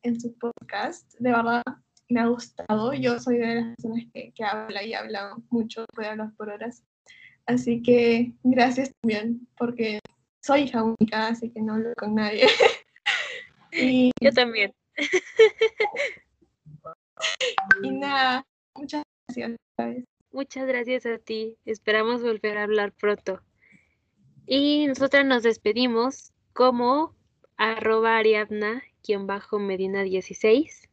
en 0.08 0.20
su 0.20 0.38
podcast. 0.38 1.14
De 1.20 1.32
verdad, 1.32 1.64
me 2.10 2.22
ha 2.22 2.28
gustado. 2.28 2.94
Yo 2.94 3.20
soy 3.20 3.38
de 3.38 3.56
las 3.56 3.76
personas 3.76 4.04
que, 4.14 4.32
que 4.34 4.44
habla 4.44 4.84
y 4.84 4.94
habla 4.94 5.36
mucho, 5.50 5.86
puede 5.94 6.10
hablar 6.10 6.32
por 6.38 6.50
horas. 6.50 6.84
Así 7.46 7.82
que 7.82 8.34
gracias 8.44 8.92
también, 9.02 9.48
porque 9.58 10.00
soy 10.42 10.64
hija 10.64 10.84
única, 10.84 11.28
así 11.28 11.50
que 11.50 11.62
no 11.62 11.74
hablo 11.74 11.94
con 11.98 12.16
nadie. 12.16 12.48
Y, 13.80 14.12
Yo 14.22 14.32
también. 14.32 14.74
y 17.84 17.92
nada, 17.92 18.44
muchas 18.74 19.04
gracias. 19.28 19.56
Muchas 20.32 20.66
gracias 20.66 21.06
a 21.06 21.20
ti. 21.20 21.58
Esperamos 21.66 22.24
volver 22.24 22.58
a 22.58 22.64
hablar 22.64 22.94
pronto. 22.94 23.42
Y 24.48 24.88
nosotras 24.88 25.26
nos 25.26 25.44
despedimos 25.44 26.34
como 26.54 27.14
arroba 27.58 28.24
ariadna-medina 29.16 30.04
16. 30.04 30.90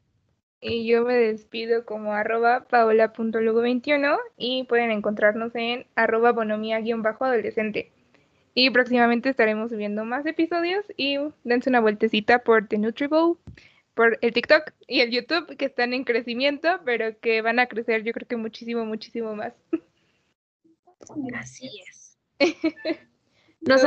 Y 0.60 0.86
yo 0.86 1.04
me 1.04 1.14
despido 1.14 1.84
como 1.84 2.14
arroba 2.14 2.66
paola.lugo21 2.68 4.18
y 4.38 4.64
pueden 4.64 4.90
encontrarnos 4.90 5.54
en 5.54 5.86
arroba 5.94 6.32
bonomía-adolescente. 6.32 7.92
Y 8.54 8.70
próximamente 8.70 9.28
estaremos 9.28 9.70
subiendo 9.70 10.04
más 10.04 10.24
episodios 10.26 10.84
y 10.96 11.18
dense 11.42 11.68
una 11.68 11.80
vueltecita 11.80 12.44
por 12.44 12.68
The 12.68 12.78
Nutribowl, 12.78 13.36
por 13.94 14.18
el 14.22 14.32
TikTok 14.32 14.72
y 14.86 15.00
el 15.00 15.10
YouTube 15.10 15.56
que 15.56 15.66
están 15.66 15.92
en 15.92 16.04
crecimiento, 16.04 16.80
pero 16.84 17.18
que 17.20 17.42
van 17.42 17.58
a 17.58 17.66
crecer 17.66 18.04
yo 18.04 18.12
creo 18.12 18.28
que 18.28 18.36
muchísimo, 18.36 18.84
muchísimo 18.84 19.34
más. 19.34 19.54
Así 21.34 21.68
es. 21.86 22.18
Nos, 23.60 23.82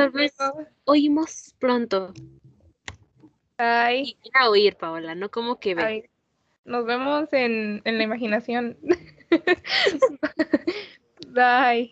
oímos 0.86 1.56
pronto. 1.60 2.14
Bye. 3.58 4.18
Y 4.24 4.32
a 4.34 4.50
oír, 4.50 4.76
Paola, 4.76 5.16
no 5.16 5.30
como 5.32 5.60
que 5.60 5.76
ve. 5.76 6.10
Nos 6.66 6.86
vemos 6.86 7.32
en, 7.34 7.82
en 7.86 7.98
la 7.98 8.04
imaginación. 8.04 8.78
Bye. 11.28 11.86